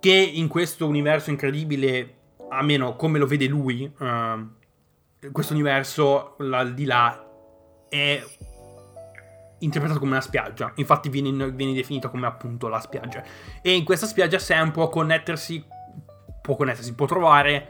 che 0.00 0.10
in 0.10 0.48
questo 0.48 0.88
universo 0.88 1.30
incredibile, 1.30 2.14
almeno 2.48 2.96
come 2.96 3.20
lo 3.20 3.26
vede 3.26 3.46
lui, 3.46 3.88
uh, 3.96 5.30
questo 5.30 5.52
universo, 5.52 6.34
l'aldilà, 6.38 7.30
è 7.88 8.20
interpretato 9.60 10.00
come 10.00 10.10
una 10.10 10.20
spiaggia. 10.20 10.72
Infatti 10.74 11.08
viene, 11.10 11.52
viene 11.52 11.74
definito 11.74 12.10
come 12.10 12.26
appunto 12.26 12.66
la 12.66 12.80
spiaggia. 12.80 13.22
E 13.62 13.76
in 13.76 13.84
questa 13.84 14.06
spiaggia 14.06 14.40
Sam 14.40 14.72
può 14.72 14.88
connettersi, 14.88 15.64
può 16.40 16.56
connettersi, 16.56 16.92
può 16.94 17.06
trovare 17.06 17.68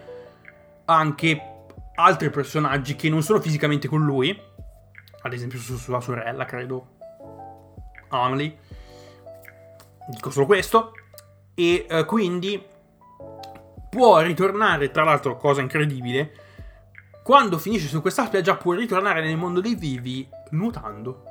anche 0.86 1.51
altri 1.94 2.30
personaggi 2.30 2.96
che 2.96 3.08
non 3.08 3.22
sono 3.22 3.40
fisicamente 3.40 3.88
con 3.88 4.04
lui, 4.04 4.38
ad 5.22 5.32
esempio 5.32 5.58
su 5.58 5.76
sua 5.76 6.00
sorella, 6.00 6.44
credo, 6.44 6.96
Amelie, 8.08 8.58
dico 10.08 10.30
solo 10.30 10.46
questo, 10.46 10.92
e 11.54 11.86
uh, 11.88 12.04
quindi 12.04 12.64
può 13.90 14.20
ritornare, 14.20 14.90
tra 14.90 15.04
l'altro 15.04 15.36
cosa 15.36 15.60
incredibile, 15.60 16.32
quando 17.22 17.58
finisce 17.58 17.86
su 17.86 18.00
questa 18.00 18.26
spiaggia 18.26 18.56
può 18.56 18.72
ritornare 18.72 19.22
nel 19.22 19.36
mondo 19.36 19.60
dei 19.60 19.74
vivi 19.74 20.28
nuotando. 20.50 21.24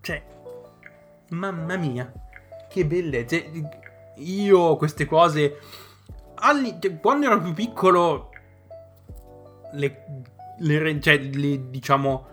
Cioè, 0.00 0.24
mamma 1.30 1.76
mia, 1.76 2.10
che 2.68 2.86
bellezza. 2.86 3.36
Io 4.16 4.76
queste 4.76 5.04
cose 5.04 5.58
quando 7.00 7.26
ero 7.26 7.40
più 7.40 7.52
piccolo, 7.52 8.30
le, 9.72 10.04
le, 10.58 11.00
cioè, 11.00 11.18
le, 11.18 11.70
diciamo, 11.70 12.26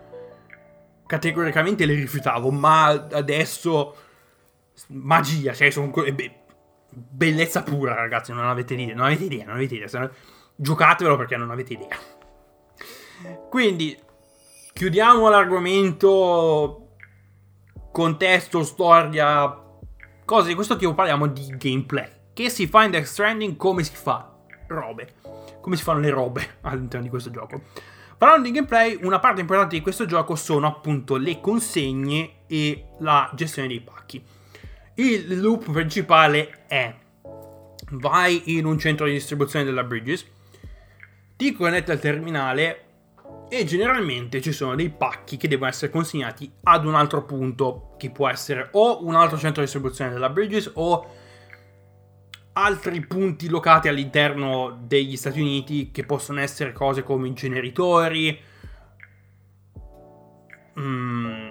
categoricamente 1.06 1.86
le 1.86 1.94
rifiutavo, 1.94 2.50
ma 2.52 2.88
adesso 2.88 3.96
magia, 4.88 5.54
cioè 5.54 5.70
sono 5.70 5.90
be- 5.90 6.44
bellezza 6.90 7.64
pura, 7.64 7.94
ragazzi, 7.94 8.32
non 8.32 8.46
avete 8.46 8.74
idea, 8.74 8.96
non 8.96 9.06
avete 9.06 9.26
idea, 9.26 9.46
non 9.46 9.56
avete 9.56 9.76
idea. 9.76 9.88
Se... 9.88 10.10
Giocatevelo 10.56 11.18
perché 11.18 11.38
non 11.38 11.52
avete 11.52 11.74
idea. 11.74 11.98
Quindi 13.50 13.98
chiudiamo 14.74 15.30
l'argomento 15.30 16.96
contesto, 17.92 18.64
storia, 18.64 19.66
cose 20.26 20.48
di 20.50 20.56
questo 20.56 20.76
tipo, 20.76 20.94
parliamo 20.94 21.28
di 21.28 21.56
gameplay. 21.58 22.10
Che 22.38 22.52
si 22.52 22.68
fa 22.68 22.84
in 22.84 22.92
Death 22.92 23.06
Stranding, 23.06 23.56
come 23.56 23.84
si 23.84 23.96
fa? 23.96 24.32
Robe. 24.68 25.16
Come 25.60 25.76
si 25.76 25.82
fanno 25.82 26.02
le 26.02 26.12
robe 26.12 26.58
all'interno 26.62 27.06
di 27.06 27.10
questo 27.10 27.32
gioco. 27.32 27.64
Parlando 28.16 28.48
di 28.48 28.54
gameplay, 28.54 29.00
una 29.02 29.18
parte 29.18 29.42
importante 29.42 29.76
di 29.76 29.82
questo 29.82 30.06
gioco 30.06 30.36
sono 30.36 30.68
appunto 30.68 31.16
le 31.16 31.42
consegne 31.42 32.42
e 32.46 32.90
la 33.00 33.32
gestione 33.34 33.70
dei 33.70 33.82
pacchi. 33.82 34.24
Il 34.94 35.40
loop 35.40 35.72
principale 35.72 36.66
è 36.68 36.94
vai 37.94 38.56
in 38.56 38.66
un 38.66 38.78
centro 38.78 39.08
di 39.08 39.14
distribuzione 39.14 39.66
della 39.66 39.84
Bridges, 39.84 40.24
ti 41.36 41.54
connetti 41.54 41.90
al 41.90 42.00
terminale 42.00 42.84
e 43.50 43.66
generalmente 43.66 44.42
ci 44.44 44.52
sono 44.52 44.76
dei 44.76 44.92
pacchi 44.92 45.38
che 45.38 45.48
devono 45.48 45.72
essere 45.72 45.90
consegnati 45.90 46.52
ad 46.66 46.86
un 46.86 46.94
altro 46.94 47.26
punto, 47.26 47.96
che 47.98 48.12
può 48.12 48.30
essere 48.30 48.70
o 48.74 49.04
un 49.04 49.16
altro 49.16 49.40
centro 49.40 49.62
di 49.62 49.72
distribuzione 49.72 50.12
della 50.12 50.30
Bridges 50.30 50.70
o 50.76 51.26
altri 52.58 53.06
punti 53.06 53.50
locati 53.50 53.88
all'interno 53.88 54.80
degli 54.82 55.16
Stati 55.16 55.40
Uniti 55.40 55.92
che 55.92 56.04
possono 56.04 56.40
essere 56.40 56.74
cose 56.74 57.04
come 57.04 57.28
inceneritori, 57.28 58.40
mm, 60.80 61.50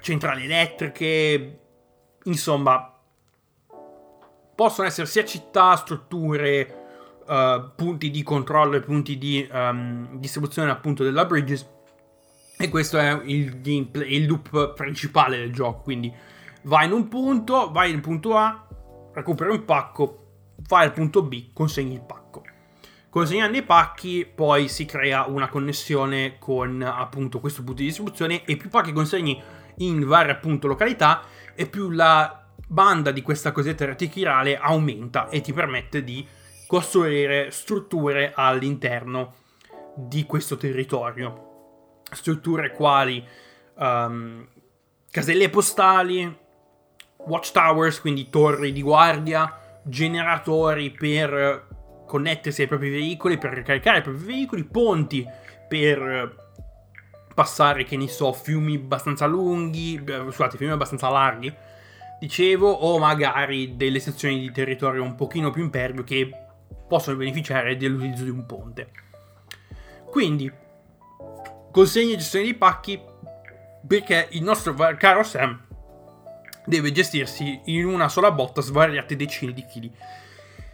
centrali 0.00 0.44
elettriche, 0.44 1.58
insomma, 2.24 2.94
possono 4.54 4.86
essere 4.86 5.06
sia 5.06 5.24
città, 5.24 5.74
strutture, 5.76 6.80
uh, 7.26 7.70
punti 7.74 8.10
di 8.10 8.22
controllo 8.22 8.76
e 8.76 8.80
punti 8.80 9.16
di 9.16 9.48
um, 9.50 10.18
distribuzione 10.18 10.70
appunto 10.70 11.02
della 11.02 11.24
Bridges. 11.24 11.66
E 12.58 12.68
questo 12.68 12.98
è 12.98 13.22
il 13.24 13.62
gameplay, 13.62 14.16
il 14.16 14.26
loop 14.26 14.74
principale 14.74 15.38
del 15.38 15.52
gioco. 15.52 15.80
Quindi 15.80 16.12
vai 16.64 16.86
in 16.86 16.92
un 16.92 17.08
punto, 17.08 17.70
vai 17.70 17.90
nel 17.90 18.02
punto 18.02 18.36
A, 18.36 18.68
recuperi 19.14 19.50
un 19.50 19.64
pacco, 19.64 20.21
vai 20.68 20.84
al 20.84 20.92
punto 20.92 21.22
B, 21.22 21.52
consegni 21.52 21.94
il 21.94 22.02
pacco. 22.02 22.42
Consegnando 23.08 23.58
i 23.58 23.62
pacchi, 23.62 24.26
poi 24.26 24.68
si 24.68 24.86
crea 24.86 25.26
una 25.26 25.48
connessione 25.48 26.38
con 26.38 26.80
appunto 26.80 27.40
questo 27.40 27.62
punto 27.62 27.80
di 27.80 27.88
distribuzione 27.88 28.44
e 28.44 28.56
più 28.56 28.70
pacchi 28.70 28.92
consegni 28.92 29.40
in 29.76 30.06
varie 30.06 30.32
appunto 30.32 30.66
località 30.66 31.22
e 31.54 31.66
più 31.66 31.90
la 31.90 32.46
banda 32.66 33.10
di 33.10 33.20
questa 33.20 33.52
cosetta 33.52 33.84
reticurale 33.84 34.56
aumenta 34.56 35.28
e 35.28 35.42
ti 35.42 35.52
permette 35.52 36.02
di 36.02 36.26
costruire 36.66 37.50
strutture 37.50 38.32
all'interno 38.34 39.34
di 39.94 40.24
questo 40.24 40.56
territorio. 40.56 42.00
Strutture 42.10 42.72
quali 42.72 43.22
um, 43.74 44.46
caselle 45.10 45.50
postali, 45.50 46.34
watchtowers, 47.26 48.00
quindi 48.00 48.30
torri 48.30 48.72
di 48.72 48.80
guardia, 48.80 49.61
generatori 49.84 50.90
per 50.90 51.68
connettersi 52.06 52.62
ai 52.62 52.68
propri 52.68 52.90
veicoli, 52.90 53.38
per 53.38 53.52
ricaricare 53.52 53.98
i 53.98 54.02
propri 54.02 54.24
veicoli, 54.24 54.64
ponti 54.64 55.26
per 55.68 56.36
passare, 57.34 57.84
che 57.84 57.96
ne 57.96 58.08
so, 58.08 58.32
fiumi 58.32 58.76
abbastanza 58.76 59.26
lunghi, 59.26 60.02
eh, 60.04 60.24
scusate, 60.26 60.56
fiumi 60.56 60.72
abbastanza 60.72 61.08
larghi, 61.08 61.52
dicevo, 62.20 62.70
o 62.70 62.98
magari 62.98 63.76
delle 63.76 63.98
sezioni 63.98 64.38
di 64.38 64.52
territorio 64.52 65.02
un 65.02 65.14
pochino 65.14 65.50
più 65.50 65.62
impervio 65.62 66.04
che 66.04 66.30
possono 66.86 67.16
beneficiare 67.16 67.76
dell'utilizzo 67.76 68.24
di 68.24 68.30
un 68.30 68.44
ponte. 68.44 68.90
Quindi, 70.10 70.52
consegna 71.70 72.12
e 72.12 72.16
gestione 72.18 72.44
dei 72.44 72.54
pacchi 72.54 73.00
perché 73.86 74.28
il 74.32 74.42
nostro 74.42 74.74
caro 74.74 75.22
Sam 75.22 75.70
deve 76.64 76.92
gestirsi 76.92 77.60
in 77.66 77.86
una 77.86 78.08
sola 78.08 78.30
botta 78.30 78.60
svariate 78.60 79.16
decine 79.16 79.52
di 79.52 79.64
chili 79.66 79.92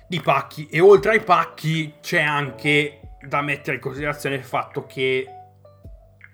di 0.09 0.21
pacchi 0.21 0.69
e 0.69 0.81
oltre 0.81 1.13
ai 1.13 1.23
pacchi 1.23 1.95
c'è 2.01 2.23
anche 2.23 3.01
da 3.21 3.43
mettere 3.43 3.77
in 3.77 3.83
considerazione 3.83 4.37
il 4.37 4.45
fatto 4.45 4.87
che 4.87 5.27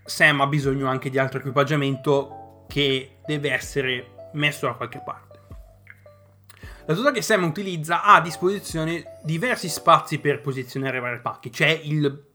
Sam 0.05 0.41
ha 0.43 0.47
bisogno 0.47 0.87
anche 0.87 1.11
di 1.11 1.19
altro 1.19 1.41
equipaggiamento 1.41 2.65
che 2.69 3.17
deve 3.27 3.53
essere 3.53 4.31
messo 4.35 4.67
da 4.67 4.75
qualche 4.75 5.01
parte. 5.05 5.39
La 6.87 6.95
tuta 6.95 7.11
che 7.11 7.23
Sam 7.23 7.45
utilizza 7.45 8.03
ha 8.03 8.17
a 8.17 8.21
disposizione 8.21 9.19
diversi 9.23 9.69
spazi 9.69 10.19
per 10.19 10.41
posizionare 10.41 11.01
vari 11.01 11.21
pacchi. 11.21 11.51
C'è 11.51 11.81
il 11.83 12.33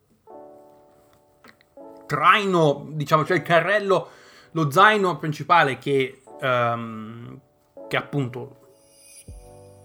traino, 2.07 2.87
diciamo, 2.89 3.23
cioè 3.23 3.37
il 3.37 3.43
carrello, 3.43 4.09
lo 4.51 4.71
zaino 4.71 5.19
principale 5.19 5.77
che 5.77 6.23
um, 6.41 7.39
che 7.87 7.97
appunto 7.97 8.57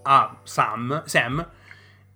ha 0.03 0.39
Sam, 0.43 1.03
Sam 1.05 1.49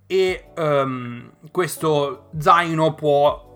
e 0.06 0.52
um, 0.56 1.32
questo 1.52 2.30
zaino 2.38 2.93
può 2.93 3.47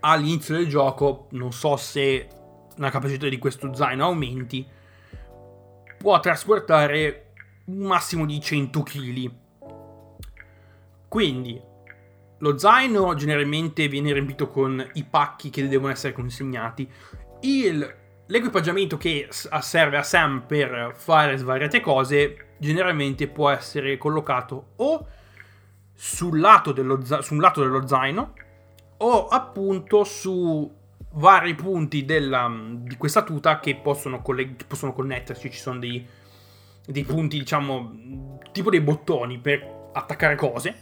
all'inizio 0.00 0.56
del 0.56 0.68
gioco, 0.68 1.28
non 1.30 1.52
so 1.52 1.76
se 1.76 2.28
la 2.76 2.90
capacità 2.90 3.28
di 3.28 3.38
questo 3.38 3.72
zaino 3.74 4.04
aumenti, 4.04 4.66
può 5.98 6.18
trasportare 6.20 7.32
un 7.66 7.78
massimo 7.78 8.26
di 8.26 8.40
100 8.40 8.82
kg. 8.82 9.30
Quindi 11.08 11.60
lo 12.38 12.58
zaino 12.58 13.14
generalmente 13.14 13.88
viene 13.88 14.12
riempito 14.12 14.48
con 14.48 14.86
i 14.94 15.04
pacchi 15.04 15.48
che 15.50 15.66
devono 15.68 15.92
essere 15.92 16.12
consegnati. 16.12 16.90
Il 17.40 18.02
L'equipaggiamento 18.26 18.96
che 18.96 19.28
serve 19.30 19.98
a 19.98 20.02
Sam 20.02 20.44
per 20.46 20.94
fare 20.96 21.36
svariate 21.36 21.80
cose 21.80 22.54
generalmente 22.58 23.28
può 23.28 23.50
essere 23.50 23.98
collocato 23.98 24.68
o 24.76 25.06
sul 25.92 26.40
lato 26.40 26.72
dello, 26.72 27.00
sul 27.20 27.38
lato 27.38 27.60
dello 27.60 27.86
zaino 27.86 28.32
o 28.96 29.26
appunto 29.28 30.04
su 30.04 30.72
vari 31.12 31.54
punti 31.54 32.04
della, 32.04 32.50
di 32.78 32.96
questa 32.96 33.22
tuta 33.22 33.60
che 33.60 33.76
possono, 33.76 34.22
colleg- 34.22 34.64
possono 34.66 34.94
connettersi. 34.94 35.50
Ci 35.50 35.58
sono 35.58 35.78
dei, 35.78 36.06
dei, 36.86 37.04
punti, 37.04 37.38
diciamo, 37.38 38.38
tipo 38.52 38.70
dei 38.70 38.80
bottoni 38.80 39.38
per 39.38 39.90
attaccare 39.92 40.34
cose. 40.34 40.76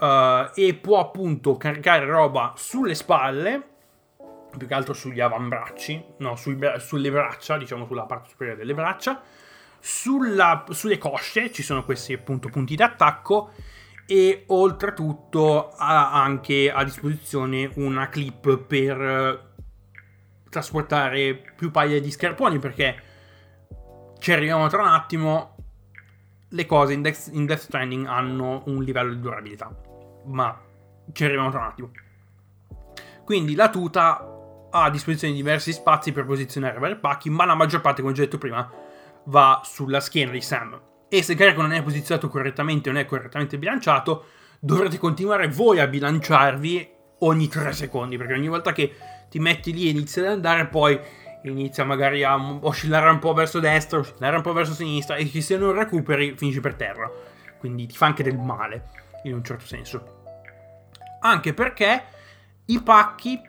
Uh, 0.00 0.50
e 0.56 0.74
può 0.74 0.98
appunto 0.98 1.56
caricare 1.56 2.04
roba 2.06 2.54
sulle 2.56 2.96
spalle 2.96 3.68
più 4.56 4.66
che 4.66 4.74
altro 4.74 4.94
sugli 4.94 5.20
avambracci, 5.20 6.04
no, 6.18 6.36
sui, 6.36 6.58
sulle 6.78 7.10
braccia, 7.10 7.56
diciamo 7.56 7.86
sulla 7.86 8.04
parte 8.04 8.30
superiore 8.30 8.58
delle 8.58 8.74
braccia. 8.74 9.20
Sulla, 9.80 10.64
sulle 10.70 10.98
cosce 10.98 11.50
ci 11.50 11.62
sono 11.62 11.84
questi 11.84 12.12
appunto 12.12 12.48
punti 12.48 12.76
d'attacco 12.76 13.50
e 14.06 14.44
oltretutto 14.48 15.70
ha 15.70 16.12
anche 16.12 16.70
a 16.70 16.84
disposizione 16.84 17.70
una 17.74 18.08
clip 18.08 18.58
per 18.58 19.50
trasportare 20.48 21.54
più 21.56 21.70
paia 21.70 22.00
di 22.00 22.10
scarponi 22.10 22.58
perché 22.58 23.02
ci 24.18 24.32
arriviamo 24.32 24.68
tra 24.68 24.82
un 24.82 24.88
attimo 24.88 25.56
le 26.48 26.66
cose 26.66 26.92
in 26.92 27.00
Death, 27.00 27.30
in 27.32 27.46
Death 27.46 27.60
Stranding 27.60 28.06
hanno 28.06 28.62
un 28.66 28.82
livello 28.82 29.14
di 29.14 29.20
durabilità 29.20 29.74
ma 30.26 30.60
ci 31.12 31.24
arriviamo 31.24 31.50
tra 31.50 31.60
un 31.60 31.64
attimo 31.64 31.90
quindi 33.24 33.54
la 33.54 33.70
tuta 33.70 34.31
ha 34.72 34.84
a 34.84 34.90
disposizione 34.90 35.34
diversi 35.34 35.72
spazi 35.72 36.12
per 36.12 36.24
posizionare 36.24 36.78
vari 36.78 36.96
pacchi, 36.96 37.30
ma 37.30 37.44
la 37.44 37.54
maggior 37.54 37.80
parte, 37.80 38.02
come 38.02 38.14
già 38.14 38.22
detto 38.22 38.38
prima, 38.38 38.70
va 39.24 39.60
sulla 39.64 40.00
schiena 40.00 40.32
di 40.32 40.40
Sam. 40.40 40.80
E 41.08 41.22
se 41.22 41.32
il 41.32 41.38
carico 41.38 41.60
non 41.60 41.72
è 41.72 41.82
posizionato 41.82 42.28
correttamente 42.28 42.90
non 42.90 42.98
è 42.98 43.04
correttamente 43.04 43.58
bilanciato, 43.58 44.24
dovrete 44.58 44.98
continuare 44.98 45.48
voi 45.48 45.78
a 45.78 45.86
bilanciarvi 45.86 46.90
ogni 47.20 47.48
3 47.48 47.72
secondi, 47.72 48.16
perché 48.16 48.32
ogni 48.32 48.48
volta 48.48 48.72
che 48.72 48.94
ti 49.28 49.38
metti 49.38 49.72
lì 49.72 49.86
e 49.86 49.90
inizi 49.90 50.20
ad 50.20 50.26
andare, 50.26 50.66
poi 50.66 50.98
inizia 51.44 51.84
magari 51.84 52.24
a 52.24 52.36
oscillare 52.62 53.10
un 53.10 53.18
po' 53.18 53.34
verso 53.34 53.60
destra, 53.60 53.98
oscillare 53.98 54.36
un 54.36 54.42
po' 54.42 54.52
verso 54.52 54.72
sinistra, 54.72 55.16
e 55.16 55.26
se 55.26 55.56
non 55.56 55.72
recuperi 55.72 56.34
finisci 56.36 56.60
per 56.60 56.74
terra. 56.74 57.10
Quindi 57.58 57.86
ti 57.86 57.96
fa 57.96 58.06
anche 58.06 58.22
del 58.22 58.38
male, 58.38 58.88
in 59.24 59.34
un 59.34 59.44
certo 59.44 59.66
senso. 59.66 60.20
Anche 61.20 61.52
perché 61.52 62.04
i 62.66 62.80
pacchi 62.80 63.40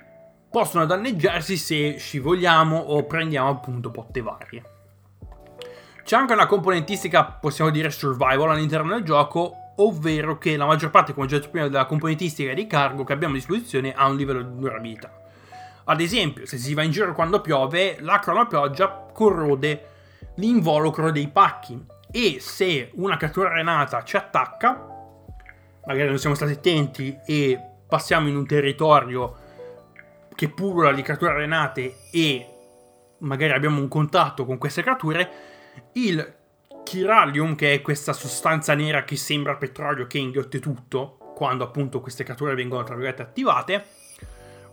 possono 0.53 0.85
danneggiarsi 0.85 1.57
se 1.57 1.97
scivoliamo 1.97 2.77
o 2.77 3.03
prendiamo 3.05 3.49
appunto 3.49 3.89
botte 3.89 4.21
varie. 4.21 4.63
C'è 6.03 6.15
anche 6.15 6.33
una 6.33 6.45
componentistica, 6.45 7.25
possiamo 7.25 7.71
dire 7.71 7.89
survival 7.89 8.51
all'interno 8.51 8.93
del 8.93 9.01
gioco, 9.01 9.73
ovvero 9.77 10.37
che 10.37 10.55
la 10.55 10.67
maggior 10.67 10.91
parte, 10.91 11.11
come 11.11 11.25
ho 11.25 11.27
già 11.27 11.37
detto 11.37 11.49
prima, 11.49 11.67
della 11.67 11.87
componentistica 11.87 12.53
di 12.53 12.67
cargo 12.67 13.03
che 13.03 13.13
abbiamo 13.13 13.33
a 13.33 13.37
disposizione 13.37 13.95
ha 13.95 14.05
un 14.05 14.15
livello 14.15 14.43
di 14.43 14.59
durabilità. 14.59 15.11
Ad 15.85 15.99
esempio, 15.99 16.45
se 16.45 16.59
si 16.59 16.75
va 16.75 16.83
in 16.83 16.91
giro 16.91 17.15
quando 17.15 17.41
piove, 17.41 17.97
la 18.01 18.19
cronopioggia 18.19 19.07
corrode 19.11 19.87
l'involucro 20.35 21.09
dei 21.09 21.29
pacchi 21.29 21.83
e 22.11 22.37
se 22.39 22.91
una 22.93 23.17
cattura 23.17 23.49
renata 23.49 24.03
ci 24.03 24.17
attacca, 24.17 24.85
magari 25.87 26.09
non 26.09 26.19
siamo 26.19 26.35
stati 26.35 26.51
attenti 26.51 27.17
e 27.25 27.59
passiamo 27.87 28.27
in 28.27 28.35
un 28.35 28.45
territorio 28.45 29.42
che 30.35 30.49
pura 30.49 30.91
di 30.91 31.01
catture 31.01 31.33
renate 31.33 31.97
e 32.11 32.47
magari 33.19 33.53
abbiamo 33.53 33.79
un 33.79 33.87
contatto 33.87 34.45
con 34.45 34.57
queste 34.57 34.81
creature, 34.81 35.29
il 35.93 36.35
chiralium, 36.83 37.55
che 37.55 37.73
è 37.73 37.81
questa 37.81 38.13
sostanza 38.13 38.73
nera 38.73 39.03
che 39.03 39.15
sembra 39.15 39.55
petrolio 39.55 40.07
che 40.07 40.17
inghiotte 40.17 40.59
tutto, 40.59 41.17
quando 41.35 41.63
appunto 41.63 42.01
queste 42.01 42.23
creature 42.23 42.55
vengono 42.55 42.83
tra 42.83 42.95
virgolette 42.95 43.21
attivate, 43.21 43.85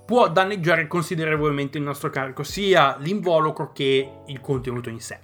può 0.05 0.29
danneggiare 0.29 0.87
considerevolmente 0.87 1.79
il 1.79 1.85
nostro 1.85 2.11
carico, 2.11 2.43
sia 2.43 2.97
l'involucro 2.99 3.73
che 3.73 4.13
il 4.27 4.41
contenuto 4.41 4.89
in 4.89 5.01
sé. 5.01 5.21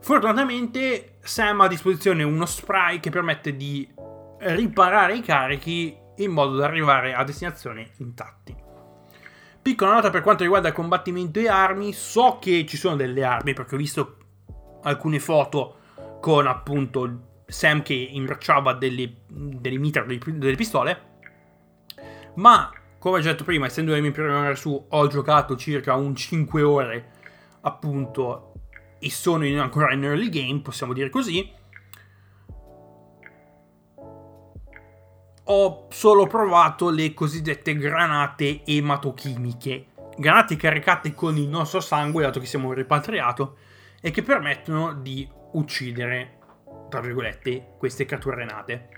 Fortunatamente 0.00 1.18
Sam 1.20 1.60
ha 1.60 1.64
a 1.64 1.68
disposizione 1.68 2.22
uno 2.22 2.46
spray 2.46 3.00
che 3.00 3.10
permette 3.10 3.54
di 3.54 3.88
riparare 4.38 5.16
i 5.16 5.20
carichi 5.20 5.96
in 6.16 6.32
modo 6.32 6.56
da 6.56 6.64
arrivare 6.64 7.14
a 7.14 7.22
destinazione 7.22 7.90
intatti. 7.98 8.68
Piccola 9.70 9.92
nota 9.92 10.10
per 10.10 10.22
quanto 10.22 10.42
riguarda 10.42 10.66
il 10.66 10.74
combattimento 10.74 11.38
e 11.38 11.46
armi, 11.46 11.92
so 11.92 12.38
che 12.40 12.66
ci 12.66 12.76
sono 12.76 12.96
delle 12.96 13.22
armi 13.22 13.52
perché 13.52 13.76
ho 13.76 13.78
visto 13.78 14.16
alcune 14.82 15.20
foto 15.20 15.76
con 16.20 16.48
appunto 16.48 17.42
Sam 17.46 17.80
che 17.82 17.94
imbracciava 17.94 18.72
delle, 18.72 19.18
delle 19.28 19.78
mitra, 19.78 20.02
delle, 20.02 20.56
pistole, 20.56 21.02
ma 22.34 22.68
come 22.98 23.18
ho 23.18 23.22
detto 23.22 23.44
prima, 23.44 23.66
essendo 23.66 23.92
le 23.92 24.00
mie 24.00 24.10
prime 24.10 24.32
ore 24.32 24.56
su, 24.56 24.86
ho 24.88 25.06
giocato 25.06 25.54
circa 25.54 25.94
un 25.94 26.16
5 26.16 26.62
ore 26.62 27.10
appunto 27.60 28.54
e 28.98 29.08
sono 29.08 29.46
in, 29.46 29.56
ancora 29.60 29.92
in 29.92 30.02
early 30.02 30.30
game, 30.30 30.62
possiamo 30.62 30.92
dire 30.92 31.10
così. 31.10 31.48
Ho 35.52 35.88
solo 35.90 36.28
provato 36.28 36.90
le 36.90 37.12
cosiddette 37.12 37.74
granate 37.74 38.62
ematochimiche, 38.64 39.86
granate 40.16 40.54
caricate 40.54 41.12
con 41.12 41.36
il 41.38 41.48
nostro 41.48 41.80
sangue, 41.80 42.22
dato 42.22 42.38
che 42.38 42.46
siamo 42.46 42.72
ripatriato, 42.72 43.56
e 44.00 44.12
che 44.12 44.22
permettono 44.22 44.92
di 44.92 45.28
uccidere, 45.54 46.38
tra 46.88 47.00
virgolette, 47.00 47.72
queste 47.78 48.04
creature 48.04 48.36
renate. 48.36 48.88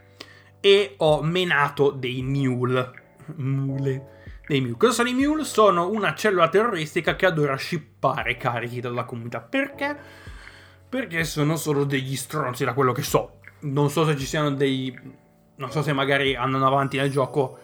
E 0.60 0.92
ho 0.98 1.22
menato 1.22 1.90
dei 1.90 2.20
mule. 2.20 3.14
Mule. 3.36 4.20
Dei 4.46 4.60
mule. 4.60 4.76
Cosa 4.76 4.92
sono 4.92 5.08
i 5.08 5.14
mule? 5.14 5.44
Sono 5.44 5.88
una 5.88 6.14
cellula 6.14 6.50
terroristica 6.50 7.16
che 7.16 7.24
adora 7.24 7.56
shippare 7.56 8.36
carichi 8.36 8.80
dalla 8.80 9.04
comunità. 9.04 9.40
Perché? 9.40 9.96
Perché 10.86 11.24
sono 11.24 11.56
solo 11.56 11.84
degli 11.84 12.14
stronzi 12.14 12.62
da 12.66 12.74
quello 12.74 12.92
che 12.92 13.02
so. 13.02 13.38
Non 13.60 13.88
so 13.88 14.04
se 14.04 14.18
ci 14.18 14.26
siano 14.26 14.50
dei... 14.50 15.20
Non 15.62 15.70
so 15.70 15.80
se 15.80 15.92
magari 15.92 16.34
andando 16.34 16.66
avanti 16.66 16.96
nel 16.96 17.08
gioco 17.08 17.56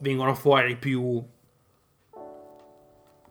vengono 0.00 0.34
fuori 0.34 0.76
più 0.76 1.26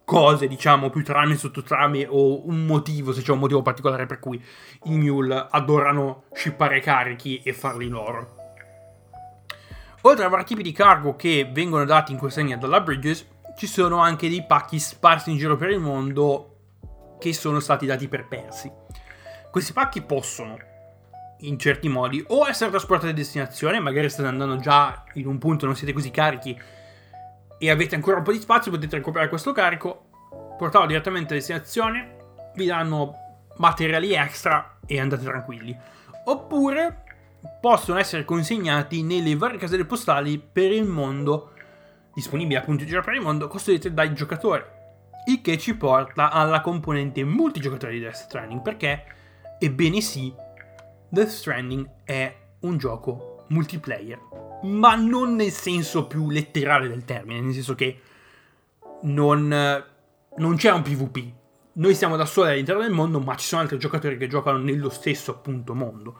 cose, 0.03 0.47
diciamo, 0.47 0.89
più 0.89 1.03
trame 1.03 1.35
sottotrame 1.35 2.07
o 2.09 2.47
un 2.47 2.65
motivo, 2.65 3.13
se 3.13 3.21
c'è 3.21 3.31
un 3.31 3.37
motivo 3.37 3.61
particolare 3.61 4.07
per 4.07 4.17
cui 4.17 4.43
i 4.85 4.97
mule 4.97 5.45
adorano 5.51 6.23
shippare 6.33 6.79
carichi 6.79 7.43
e 7.43 7.53
farli 7.53 7.87
loro. 7.87 8.35
Oltre 10.01 10.25
a 10.25 10.29
vari 10.29 10.43
tipi 10.43 10.63
di 10.63 10.71
cargo 10.71 11.15
che 11.15 11.47
vengono 11.53 11.85
dati 11.85 12.11
in 12.11 12.19
linea 12.19 12.57
dalla 12.57 12.81
Bridges, 12.81 13.27
ci 13.55 13.67
sono 13.67 13.99
anche 13.99 14.27
dei 14.27 14.43
pacchi 14.43 14.79
sparsi 14.79 15.29
in 15.29 15.37
giro 15.37 15.55
per 15.55 15.69
il 15.69 15.79
mondo 15.79 16.55
che 17.19 17.31
sono 17.31 17.59
stati 17.59 17.85
dati 17.85 18.07
per 18.07 18.27
persi. 18.27 18.71
Questi 19.51 19.71
pacchi 19.71 20.01
possono, 20.01 20.57
in 21.39 21.59
certi 21.59 21.87
modi, 21.89 22.23
o 22.27 22.47
essere 22.47 22.69
trasportati 22.69 23.11
a 23.11 23.15
destinazione, 23.15 23.79
magari 23.79 24.09
state 24.09 24.27
andando 24.27 24.57
già 24.57 25.03
in 25.13 25.27
un 25.27 25.37
punto, 25.37 25.65
non 25.65 25.75
siete 25.75 25.93
così 25.93 26.11
carichi 26.11 26.59
e 27.57 27.69
avete 27.69 27.95
ancora 27.95 28.17
un 28.17 28.23
po' 28.23 28.31
di 28.31 28.39
spazio, 28.39 28.71
potete 28.71 28.97
recuperare 28.97 29.29
questo 29.29 29.51
carico, 29.51 30.09
portarlo 30.57 30.87
direttamente 30.87 31.33
a 31.33 31.37
destinazione, 31.37 32.15
vi 32.55 32.65
danno 32.65 33.13
materiali 33.57 34.13
extra 34.13 34.77
e 34.85 34.99
andate 34.99 35.23
tranquilli. 35.23 35.77
Oppure 36.25 37.03
possono 37.61 37.99
essere 37.99 38.25
consegnati 38.25 39.03
nelle 39.03 39.35
varie 39.35 39.57
caselle 39.57 39.85
postali 39.85 40.39
per 40.39 40.71
il 40.71 40.85
mondo, 40.85 41.51
disponibili 42.13 42.55
appunto 42.55 42.83
in 42.83 42.89
giro 42.89 43.01
per 43.01 43.13
il 43.13 43.21
mondo, 43.21 43.47
costruite 43.47 43.93
dai 43.93 44.13
giocatori. 44.13 44.63
Il 45.27 45.41
che 45.41 45.57
ci 45.57 45.75
porta 45.75 46.31
alla 46.31 46.61
componente 46.61 47.23
multigiocatore 47.23 47.93
di 47.93 47.99
Death 47.99 48.15
Stranding, 48.15 48.61
perché, 48.61 49.03
ebbene 49.59 50.01
sì, 50.01 50.33
Death 51.15 51.29
Stranding 51.29 51.89
è 52.03 52.35
un 52.59 52.77
gioco 52.77 53.45
multiplayer 53.47 54.19
ma 54.63 54.95
non 54.95 55.35
nel 55.35 55.51
senso 55.51 56.07
più 56.07 56.29
letterale 56.29 56.89
del 56.89 57.05
termine, 57.05 57.39
nel 57.39 57.53
senso 57.53 57.73
che 57.73 58.01
non, 59.03 59.47
non 60.37 60.55
c'è 60.57 60.71
un 60.71 60.81
PvP. 60.81 61.33
Noi 61.73 61.95
siamo 61.95 62.17
da 62.17 62.25
soli 62.25 62.51
all'interno 62.51 62.81
del 62.81 62.91
mondo, 62.91 63.21
ma 63.21 63.35
ci 63.35 63.47
sono 63.47 63.61
altri 63.61 63.77
giocatori 63.77 64.17
che 64.17 64.27
giocano 64.27 64.57
nello 64.57 64.89
stesso 64.89 65.31
appunto 65.31 65.73
mondo. 65.73 66.19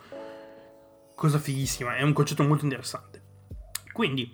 Cosa 1.13 1.39
fighissima, 1.39 1.97
è 1.97 2.01
un 2.01 2.13
concetto 2.13 2.43
molto 2.43 2.63
interessante. 2.63 3.21
Quindi, 3.91 4.33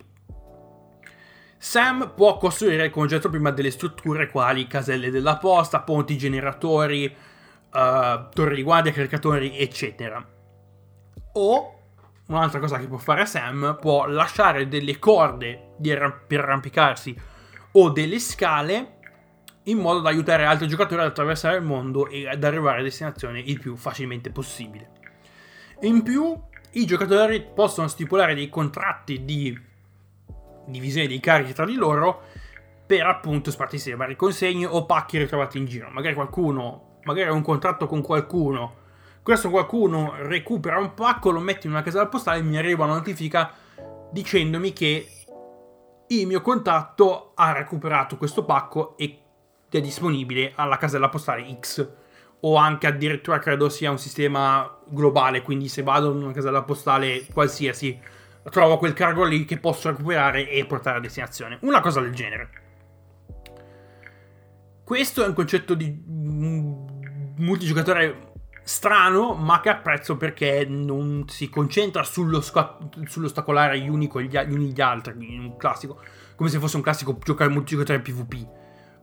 Sam 1.58 2.12
può 2.16 2.38
costruire, 2.38 2.92
come 2.92 3.08
detto 3.08 3.30
prima, 3.30 3.50
delle 3.50 3.72
strutture 3.72 4.30
quali 4.30 4.68
caselle 4.68 5.10
della 5.10 5.38
posta, 5.38 5.82
ponti 5.82 6.18
generatori, 6.18 7.06
uh, 7.06 8.30
torri 8.32 8.56
di 8.56 8.64
guardia, 8.64 8.92
caricatori, 8.92 9.58
eccetera. 9.58 10.40
O 11.34 11.80
un'altra 12.28 12.60
cosa 12.60 12.78
che 12.78 12.88
può 12.88 12.98
fare 12.98 13.26
Sam, 13.26 13.78
può 13.80 14.06
lasciare 14.08 14.68
delle 14.68 15.00
corde 15.00 15.76
per 15.80 16.40
arrampicarsi 16.40 17.16
o 17.74 17.90
delle 17.90 18.20
scale 18.20 19.00
in 19.66 19.78
modo 19.78 20.00
da 20.00 20.10
aiutare 20.10 20.46
altri 20.46 20.68
giocatori 20.68 21.02
ad 21.02 21.08
attraversare 21.08 21.58
il 21.58 21.64
mondo 21.64 22.08
e 22.08 22.28
ad 22.28 22.44
arrivare 22.44 22.80
a 22.80 22.84
destinazione 22.84 23.40
il 23.40 23.60
più 23.60 23.76
facilmente 23.76 24.32
possibile. 24.32 24.90
In 25.82 26.02
più, 26.02 26.36
i 26.72 26.86
giocatori 26.86 27.42
possono 27.42 27.88
stipulare 27.88 28.34
dei 28.34 28.50
contratti 28.50 29.24
di 29.24 29.60
divisione 30.66 31.08
dei 31.08 31.20
carichi 31.20 31.54
tra 31.54 31.66
di 31.66 31.76
loro 31.76 32.22
per 32.86 33.06
appunto 33.06 33.52
spartirsi 33.52 33.90
le 33.90 33.96
varie 33.96 34.16
consegne 34.16 34.66
o 34.66 34.86
pacchi 34.86 35.18
ritrovati 35.18 35.58
in 35.58 35.66
giro. 35.66 35.90
Magari 35.90 36.16
qualcuno, 36.16 37.00
magari 37.04 37.30
un 37.30 37.42
contratto 37.42 37.88
con 37.88 38.02
qualcuno 38.02 38.80
questo 39.24 39.50
qualcuno 39.50 40.14
recupera 40.18 40.80
un 40.80 40.94
pacco, 40.94 41.30
lo 41.30 41.40
mette 41.40 41.68
in 41.68 41.74
una 41.74 41.84
casella 41.84 42.08
postale 42.08 42.40
e 42.40 42.44
mi 42.44 42.58
arriva 42.58 42.86
una 42.86 42.96
notifica 42.96 43.54
dicendomi 44.12 44.74
che 44.74 45.08
il 46.08 46.28
mio 46.28 46.42
contatto 46.42 47.32
ha 47.36 47.52
recuperato 47.54 48.18
questo 48.18 48.44
pacco 48.44 48.98
e 48.98 49.20
è 49.70 49.80
disponibile 49.80 50.52
alla 50.56 50.78
casella 50.78 51.08
postale 51.08 51.46
X 51.60 51.90
o 52.42 52.56
anche 52.56 52.88
addirittura 52.88 53.40
credo 53.40 53.70
sia 53.70 53.92
un 53.92 54.00
sistema 54.00 54.80
globale, 54.88 55.44
quindi 55.44 55.68
se 55.68 55.84
vado 55.84 56.12
in 56.12 56.24
una 56.24 56.34
casella 56.34 56.64
postale 56.64 57.26
qualsiasi 57.32 58.00
trovo 58.50 58.78
quel 58.78 58.94
cargo 58.94 59.24
lì 59.24 59.46
che 59.46 59.60
posso 59.60 59.90
recuperare 59.90 60.50
e 60.50 60.66
portare 60.66 60.98
a 60.98 61.02
destinazione. 61.02 61.60
Una 61.62 61.80
cosa 61.80 62.02
del 62.02 62.14
genere. 62.14 62.50
Questo 64.84 65.24
è 65.24 65.28
un 65.28 65.34
concetto 65.34 65.76
di 65.76 66.04
multigiocatore 67.38 68.31
strano, 68.72 69.34
ma 69.34 69.60
che 69.60 69.68
apprezzo 69.68 70.16
perché 70.16 70.66
non 70.66 71.26
si 71.28 71.50
concentra 71.50 72.04
sullo, 72.04 72.40
sca- 72.40 72.78
sull'ostacolare 73.06 73.78
gli 73.80 73.90
uni, 73.90 74.08
con 74.08 74.22
gli, 74.22 74.36
uni 74.36 74.72
gli 74.72 74.80
altri, 74.80 75.12
un 75.14 75.58
classico, 75.58 76.00
come 76.36 76.50
se 76.50 76.58
fosse 76.58 76.78
un 76.78 76.82
classico 76.82 77.18
giocare 77.22 77.50
multigiocatore 77.50 78.00
PvP. 78.00 78.48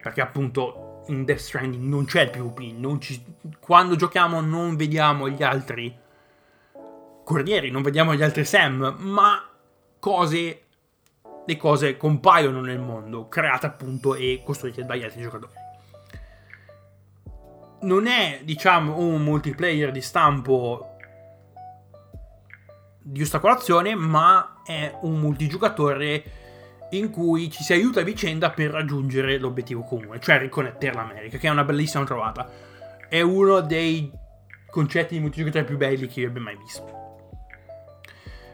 Perché 0.03 0.23
appunto 0.23 1.03
in 1.09 1.25
Death 1.25 1.41
Stranding 1.41 1.85
non 1.85 2.07
c'è 2.07 2.23
il 2.23 2.31
PvP, 2.31 2.99
ci, 2.99 3.23
quando 3.61 3.95
giochiamo 3.95 4.41
non 4.41 4.75
vediamo 4.75 5.29
gli 5.29 5.43
altri 5.43 5.95
corrieri, 7.23 7.71
non 7.71 7.83
vediamo 7.83 8.15
gli 8.15 8.23
altri 8.23 8.47
Sam, 8.47 8.97
ma 9.01 9.47
cose, 9.99 10.63
le 11.45 11.57
cose 11.59 11.99
compaiono 11.99 12.63
nel 12.63 12.81
mondo, 12.81 13.29
create 13.29 13.67
appunto 13.67 14.15
e 14.15 14.41
costruite 14.43 14.85
dagli 14.85 15.05
altri 15.05 15.21
giocatori 15.21 15.67
non 17.81 18.07
è, 18.07 18.41
diciamo, 18.43 18.99
un 18.99 19.23
multiplayer 19.23 19.91
di 19.91 20.01
stampo 20.01 20.97
di 23.01 23.23
ostacolazione, 23.23 23.95
ma 23.95 24.61
è 24.65 24.95
un 25.03 25.19
multigiocatore 25.19 26.25
in 26.91 27.11
cui 27.11 27.51
ci 27.51 27.63
si 27.63 27.73
aiuta 27.73 28.01
a 28.01 28.05
vicenda 28.05 28.51
per 28.51 28.71
raggiungere 28.71 29.39
l'obiettivo 29.39 29.83
comune, 29.83 30.21
cioè 30.21 30.39
riconnettere 30.39 30.95
l'America, 30.95 31.39
che 31.39 31.47
è 31.47 31.51
una 31.51 31.65
bellissima 31.65 32.05
trovata. 32.05 32.51
È 33.09 33.21
uno 33.21 33.61
dei 33.61 34.11
concetti 34.71 35.15
di 35.15 35.21
multigiocatore 35.21 35.65
più 35.65 35.77
belli 35.77 36.07
che 36.07 36.21
io 36.21 36.29
abbia 36.29 36.43
mai 36.43 36.57
visto. 36.57 36.97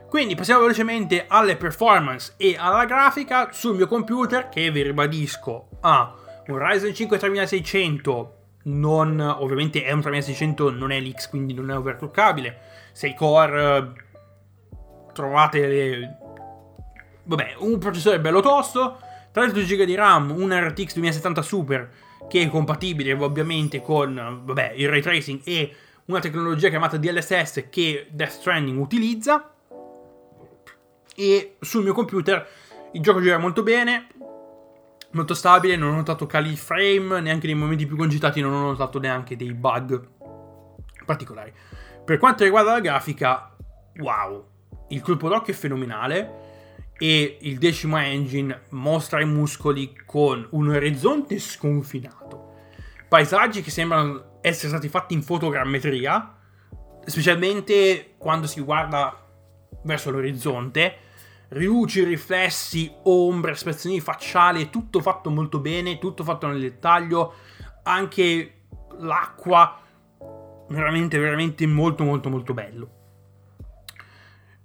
Quindi 0.09 0.37
passiamo 0.37 0.61
velocemente 0.61 1.25
alle 1.27 1.57
performance 1.57 2.35
e 2.37 2.55
alla 2.57 2.85
grafica 2.85 3.49
sul 3.51 3.75
mio 3.75 3.89
computer 3.89 4.49
che 4.49 4.71
vi 4.71 4.83
ribadisco 4.83 5.71
ha 5.81 6.15
un 6.47 6.59
Ryzen 6.59 6.95
5 6.95 7.19
3600 7.19 8.44
non, 8.65 9.21
ovviamente 9.21 9.85
è 9.85 9.93
un 9.93 10.01
3600 10.01 10.71
non 10.71 10.91
è 10.91 11.01
l'X 11.01 11.29
quindi 11.29 11.55
non 11.55 11.71
è 11.71 11.77
overclockabile. 11.77 12.59
6 12.93 13.15
core 13.15 13.93
trovate 15.13 15.67
le... 15.67 16.19
vabbè 17.25 17.55
un 17.59 17.79
processore 17.79 18.21
bello 18.21 18.41
tosto 18.41 18.99
32 19.33 19.65
GB 19.65 19.83
di 19.83 19.95
RAM 19.95 20.31
un 20.31 20.53
RTX 20.53 20.95
2070 20.95 21.43
Super 21.43 21.91
che 22.29 22.43
è 22.43 22.49
compatibile 22.49 23.13
ovviamente 23.13 23.81
con 23.81 24.43
vabbè, 24.45 24.75
il 24.77 24.89
ray 24.89 25.01
tracing 25.01 25.41
e 25.45 25.75
una 26.07 26.21
tecnologia 26.21 26.69
chiamata 26.69 26.97
DLSS 26.97 27.67
che 27.71 28.09
Death 28.11 28.31
Stranding 28.31 28.79
utilizza. 28.79 29.51
E 31.17 31.57
sul 31.61 31.85
mio 31.85 31.95
computer 31.95 32.47
il 32.93 33.01
gioco 33.01 33.21
gira 33.21 33.39
molto 33.39 33.63
bene 33.63 34.09
molto 35.15 35.35
stabile, 35.35 35.77
non 35.77 35.93
ho 35.93 35.97
notato 35.97 36.27
cali 36.27 36.57
frame, 36.57 37.21
neanche 37.21 37.47
nei 37.47 37.55
momenti 37.55 37.87
più 37.87 37.97
concitati 37.97 38.41
non 38.41 38.53
ho 38.53 38.61
notato 38.61 38.99
neanche 38.99 39.37
dei 39.37 39.53
bug 39.53 40.09
particolari. 41.05 41.53
Per 42.05 42.19
quanto 42.19 42.45
riguarda 42.45 42.73
la 42.73 42.81
grafica, 42.81 43.57
wow, 43.99 44.47
il 44.89 45.01
colpo 45.01 45.29
d'occhio 45.29 45.53
è 45.53 45.57
fenomenale 45.57 46.43
e 46.99 47.39
il 47.41 47.59
decimo 47.59 47.97
engine 47.97 48.63
mostra 48.71 49.21
i 49.21 49.27
muscoli 49.27 49.95
con 50.05 50.47
un 50.51 50.69
orizzonte 50.69 51.39
sconfinato. 51.39 52.53
Paesaggi 53.09 53.63
che 53.63 53.71
sembrano 53.71 54.39
essere 54.41 54.69
stati 54.69 54.89
fatti 54.89 55.15
in 55.15 55.23
fotogrammetria, 55.23 56.37
specialmente 57.05 58.15
quando 58.19 58.47
si 58.47 58.61
guarda 58.61 59.19
verso 59.83 60.11
l'orizzonte 60.11 60.97
riluci, 61.55 62.05
riflessi, 62.05 62.93
ombre, 63.05 63.53
espressioni 63.53 64.01
facciali, 64.01 64.71
tutto 64.71 65.01
fatto 65.01 65.31
molto 65.31 65.61
bene, 65.61 65.99
tutto 65.99 66.25
fatto 66.25 66.47
nel 66.47 66.61
dettaglio, 66.61 67.35
anche 67.85 68.63
l'acqua, 68.99 69.81
veramente, 70.69 71.19
veramente 71.19 71.67
molto, 71.67 72.05
molto, 72.05 72.29
molto 72.29 72.55
bello. 72.55 72.91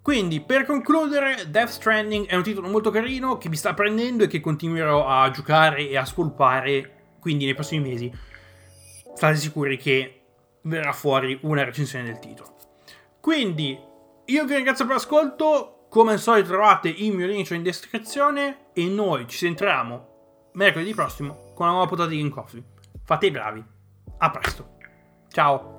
Quindi, 0.01 0.41
per 0.41 0.65
concludere, 0.65 1.49
Death 1.49 1.69
Stranding 1.69 2.25
è 2.25 2.35
un 2.35 2.43
titolo 2.43 2.67
molto 2.67 2.89
carino 2.89 3.37
che 3.37 3.49
mi 3.49 3.55
sta 3.55 3.73
prendendo 3.73 4.23
e 4.23 4.27
che 4.27 4.39
continuerò 4.39 5.05
a 5.05 5.29
giocare 5.29 5.87
e 5.87 5.97
a 5.97 6.05
scolpare, 6.05 7.15
quindi 7.19 7.45
nei 7.45 7.53
prossimi 7.53 7.87
mesi 7.87 8.11
state 9.13 9.35
sicuri 9.35 9.77
che 9.77 10.21
verrà 10.61 10.93
fuori 10.93 11.37
una 11.43 11.63
recensione 11.63 12.05
del 12.05 12.19
titolo. 12.19 12.55
Quindi, 13.19 13.77
io 14.25 14.45
vi 14.45 14.55
ringrazio 14.55 14.85
per 14.85 14.95
l'ascolto, 14.95 15.78
come 15.89 16.13
al 16.13 16.19
solito 16.19 16.49
trovate 16.49 16.89
il 16.89 17.11
mio 17.11 17.27
link 17.27 17.49
in 17.49 17.63
descrizione 17.63 18.67
e 18.73 18.85
noi 18.85 19.27
ci 19.27 19.37
sentiremo 19.37 20.51
mercoledì 20.53 20.93
prossimo 20.93 21.51
con 21.53 21.65
una 21.65 21.71
nuova 21.71 21.87
puntata 21.87 22.09
di 22.09 22.17
Game 22.17 22.29
Coffee. 22.29 22.63
Fate 23.03 23.25
i 23.25 23.31
bravi. 23.31 23.63
A 24.17 24.31
presto. 24.31 24.77
Ciao. 25.29 25.78